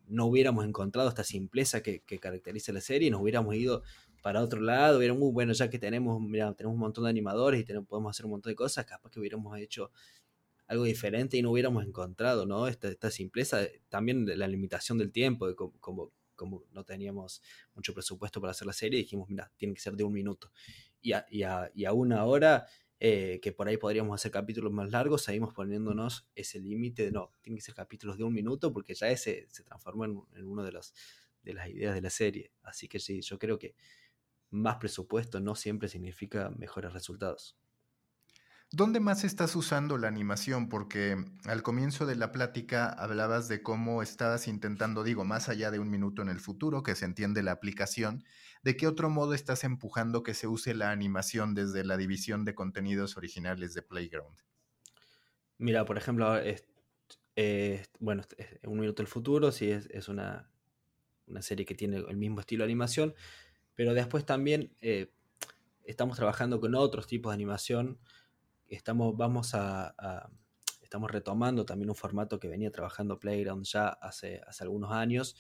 [0.07, 3.81] no hubiéramos encontrado esta simpleza que, caracteriza la serie y nos hubiéramos ido
[4.21, 7.59] para otro lado, era muy bueno, ya que tenemos, mira, tenemos un montón de animadores
[7.59, 9.91] y podemos hacer un montón de cosas, capaz que hubiéramos hecho
[10.67, 12.67] algo diferente y no hubiéramos encontrado, ¿no?
[12.67, 17.41] Esta, esta simpleza, también la limitación del tiempo, de como, como, no teníamos
[17.75, 20.51] mucho presupuesto para hacer la serie, dijimos, mira, tiene que ser de un minuto.
[21.01, 22.65] Y a, y a, y a una hora,
[22.99, 27.31] eh, que por ahí podríamos hacer capítulos más largos, seguimos poniéndonos ese límite de no,
[27.41, 30.63] tienen que ser capítulos de un minuto, porque ya ese se transformó en, en uno
[30.63, 30.93] de, los,
[31.43, 32.51] de las ideas de la serie.
[32.63, 33.75] Así que sí, yo creo que
[34.51, 37.57] más presupuesto no siempre significa mejores resultados.
[38.75, 40.67] ¿Dónde más estás usando la animación?
[40.67, 41.15] Porque
[41.45, 45.91] al comienzo de la plática hablabas de cómo estabas intentando, digo, más allá de un
[45.91, 48.23] minuto en el futuro, que se entiende la aplicación,
[48.63, 52.55] ¿de qué otro modo estás empujando que se use la animación desde la división de
[52.55, 54.35] contenidos originales de Playground?
[55.59, 56.33] Mira, por ejemplo,
[57.99, 58.23] bueno,
[58.63, 60.49] Un Minuto en el Futuro, sí es, una,
[61.27, 63.13] una, serie que tiene el mismo estilo de animación,
[63.75, 65.11] pero después también eh,
[65.83, 67.99] estamos trabajando con otros tipos de animación.
[68.75, 70.29] Estamos, vamos a,
[70.81, 75.35] estamos retomando también un formato que venía trabajando Playground ya hace, hace algunos años,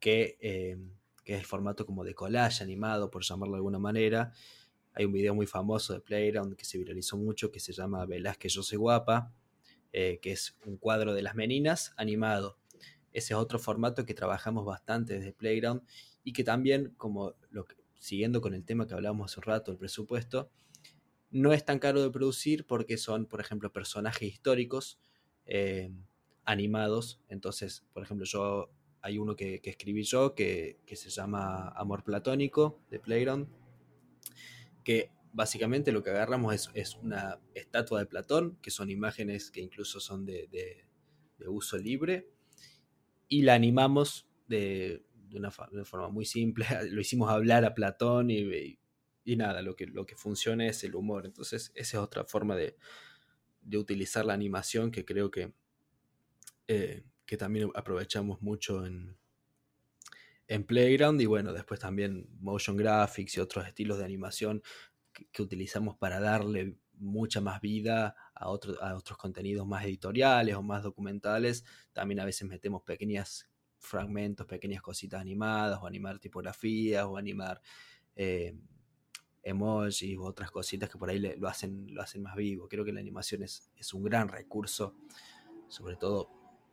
[0.00, 0.76] que, eh,
[1.24, 4.32] que, es el formato como de collage animado, por llamarlo de alguna manera.
[4.92, 8.52] Hay un video muy famoso de Playground que se viralizó mucho, que se llama Velázquez
[8.52, 9.32] Yo Soy Guapa,
[9.92, 12.58] eh, que es un cuadro de las meninas animado.
[13.12, 15.82] Ese es otro formato que trabajamos bastante desde Playground
[16.24, 17.34] y que también, como
[18.00, 20.50] siguiendo con el tema que hablábamos hace un rato, el presupuesto,
[21.34, 25.00] no es tan caro de producir porque son, por ejemplo, personajes históricos
[25.46, 25.90] eh,
[26.44, 27.20] animados.
[27.28, 28.70] Entonces, por ejemplo, yo
[29.02, 33.48] hay uno que, escribí yo que, se llama Amor Platónico de Playground,
[34.84, 39.98] que básicamente lo que agarramos es, una estatua de Platón, que son imágenes que incluso
[39.98, 40.86] son de,
[41.48, 42.28] uso libre,
[43.26, 45.02] y la animamos de,
[45.34, 46.64] una, forma muy simple.
[46.92, 48.78] Lo hicimos hablar a Platón y,
[49.24, 51.26] nada, lo que, lo que funciona es el humor.
[51.26, 52.76] Entonces, esa es otra forma de,
[53.62, 55.52] de utilizar la animación que creo que,
[56.68, 59.16] eh, que también aprovechamos mucho en,
[60.48, 64.62] en Playground y bueno, después también motion graphics y otros estilos de animación
[65.12, 70.62] que, utilizamos para darle mucha más vida a, otros a otros contenidos más editoriales o
[70.62, 71.64] más documentales.
[71.92, 73.48] También a veces metemos pequeñas
[73.78, 77.60] fragmentos, pequeñas cositas animadas, o animar tipografías, o animar
[78.16, 78.54] eh,
[79.44, 82.68] emojis u otras cositas que por ahí lo, hacen, lo hacen más vivo.
[82.68, 84.96] Creo que la animación es, un gran recurso,
[85.68, 86.30] sobre todo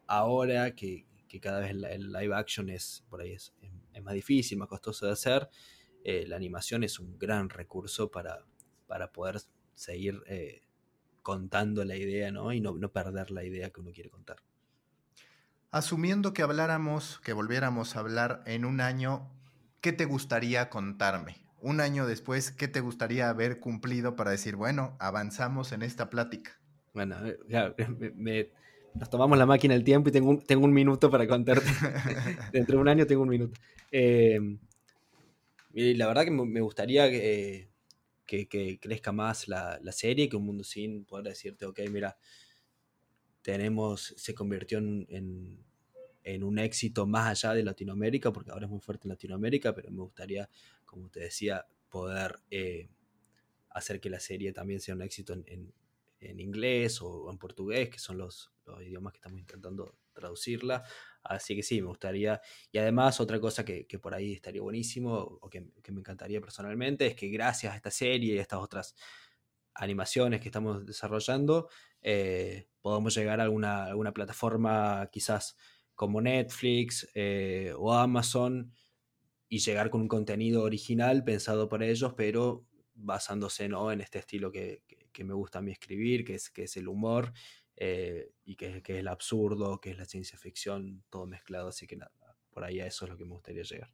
[0.08, 1.06] ahora que,
[1.42, 3.54] cada vez el, live action es por ahí es,
[4.02, 5.50] más difícil, más costoso de hacer.
[6.04, 8.46] Eh, la animación es un gran recurso para,
[8.88, 9.40] para poder
[9.76, 10.64] seguir eh,
[11.22, 12.52] contando la idea ¿no?
[12.52, 14.38] y no, no perder la idea que uno quiere contar.
[15.70, 19.32] Asumiendo que habláramos, que volviéramos a hablar en un año,
[19.80, 21.51] ¿qué te gustaría contarme?
[21.62, 26.60] Un año después, ¿qué te gustaría haber cumplido para decir, bueno, avanzamos en esta plática?
[26.94, 27.16] Bueno,
[27.48, 27.74] ya,
[28.94, 31.66] nos tomamos la máquina el tiempo y tengo un, tengo un minuto para contarte.
[32.52, 33.60] Dentro de un año tengo un minuto.
[33.92, 34.60] Em,
[35.74, 37.70] y la verdad que me gustaría que,
[38.26, 42.18] que, crezca más la, la, serie, que un mundo sin poder decirte, ok, mira,
[43.42, 45.64] tenemos, se convirtió en,
[46.44, 50.02] un éxito más allá de Latinoamérica, porque ahora es muy fuerte en Latinoamérica, pero me
[50.02, 50.48] gustaría,
[50.92, 52.90] como te decía, poder eh,
[53.70, 55.74] hacer que la serie también sea un éxito en,
[56.20, 60.84] inglés o en portugués, que son los, idiomas que estamos intentando traducirla.
[61.24, 62.42] Así que sí, me gustaría.
[62.72, 67.08] Y además, otra cosa que, por ahí estaría buenísimo, o que, que, me encantaría personalmente,
[67.08, 68.96] es que gracias a esta serie y a estas otras
[69.74, 71.70] animaciones que estamos desarrollando,
[72.02, 75.56] eh, podamos llegar a alguna, alguna, plataforma quizás
[75.96, 78.74] como Netflix eh, o Amazon
[79.52, 83.92] y llegar con un contenido original pensado para ellos, pero basándose ¿no?
[83.92, 84.82] en este estilo que,
[85.26, 87.34] me gusta a mí escribir, que es, que es el humor
[87.76, 91.86] eh, y que, que, es el absurdo, que es la ciencia ficción, todo mezclado, así
[91.86, 92.14] que nada,
[92.50, 93.92] por ahí a eso es lo que me gustaría llegar.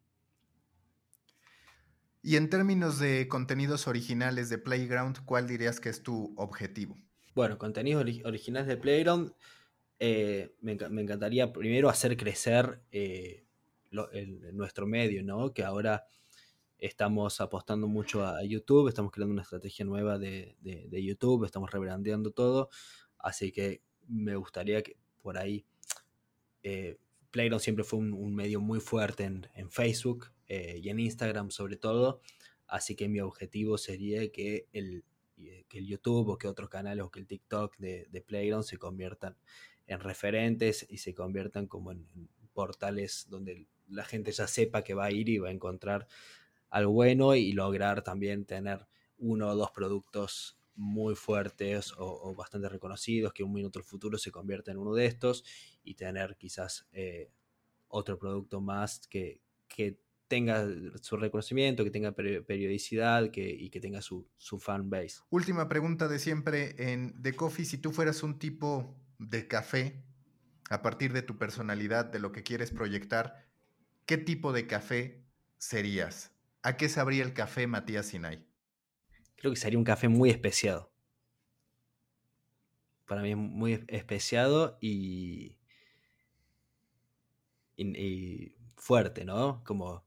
[2.22, 6.96] Y en términos de contenidos originales de Playground, ¿cuál dirías que es tu objetivo?
[7.34, 9.32] Bueno, contenidos originales de Playground,
[9.98, 13.47] eh, me, encantaría primero hacer crecer eh,
[13.90, 15.52] nuestro medio, ¿no?
[15.52, 16.04] Que ahora
[16.78, 20.56] estamos apostando mucho a YouTube, estamos creando una estrategia nueva de,
[20.90, 22.70] YouTube, estamos rebrandeando todo,
[23.18, 25.64] así que me gustaría que por ahí
[26.62, 26.98] eh,
[27.30, 32.20] Playground siempre fue un, medio muy fuerte en, Facebook eh, y en Instagram sobre todo.
[32.66, 35.04] Así que mi objetivo sería que el,
[35.68, 39.36] que el YouTube o que otros canales o que el TikTok de, Playground se conviertan
[39.86, 42.06] en referentes y se conviertan como en,
[42.52, 46.06] portales donde la gente ya sepa que va a ir y va a encontrar
[46.70, 48.86] algo bueno y lograr también tener
[49.18, 54.70] uno o dos productos muy fuertes o, bastante reconocidos, que un minuto futuro se convierta
[54.70, 55.44] en uno de estos
[55.82, 57.32] y tener quizás eh,
[57.88, 60.68] otro producto más que, que, tenga
[61.00, 65.20] su reconocimiento, que tenga periodicidad que, y que tenga su, su fan base.
[65.30, 70.04] Última pregunta de siempre en The Coffee, si tú fueras un tipo de café,
[70.68, 73.47] a partir de tu personalidad, de lo que quieres proyectar,
[74.08, 75.22] ¿qué tipo de café
[75.58, 76.32] serías?
[76.62, 78.48] ¿A qué sabría el café Matías Sinay?
[79.36, 80.90] creo que sería un café muy especiado.
[83.06, 85.56] Para mí es muy especiado y,
[87.76, 89.62] y, fuerte, ¿no?
[89.64, 90.04] Como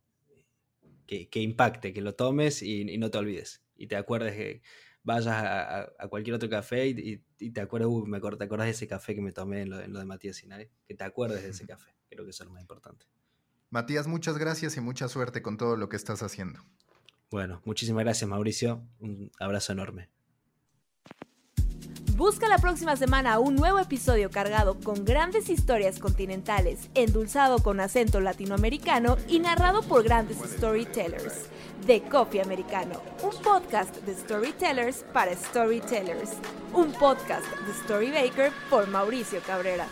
[1.07, 3.63] que, impacte, que lo tomes y, no te olvides.
[3.77, 4.61] Y te acuerdes que
[5.03, 9.15] vayas a, cualquier otro café y, te acuerdas, uh, me te acuerdas de ese café
[9.15, 10.69] que me tomé en lo, de Matías Sinay.
[10.85, 11.95] Que te acuerdes de ese café.
[12.09, 13.05] Creo que eso es lo más importante.
[13.71, 16.59] Matías, muchas gracias y mucha suerte con todo lo que estás haciendo.
[17.31, 18.83] Bueno, muchísimas gracias Mauricio.
[18.99, 20.09] Un abrazo enorme.
[22.17, 28.19] Busca la próxima semana un nuevo episodio cargado con grandes historias continentales, endulzado con acento
[28.19, 31.47] latinoamericano y narrado por grandes storytellers.
[31.87, 36.33] The Coffee Americano, un podcast de storytellers para storytellers.
[36.73, 39.87] Un podcast de Storybaker por Mauricio Cabrera.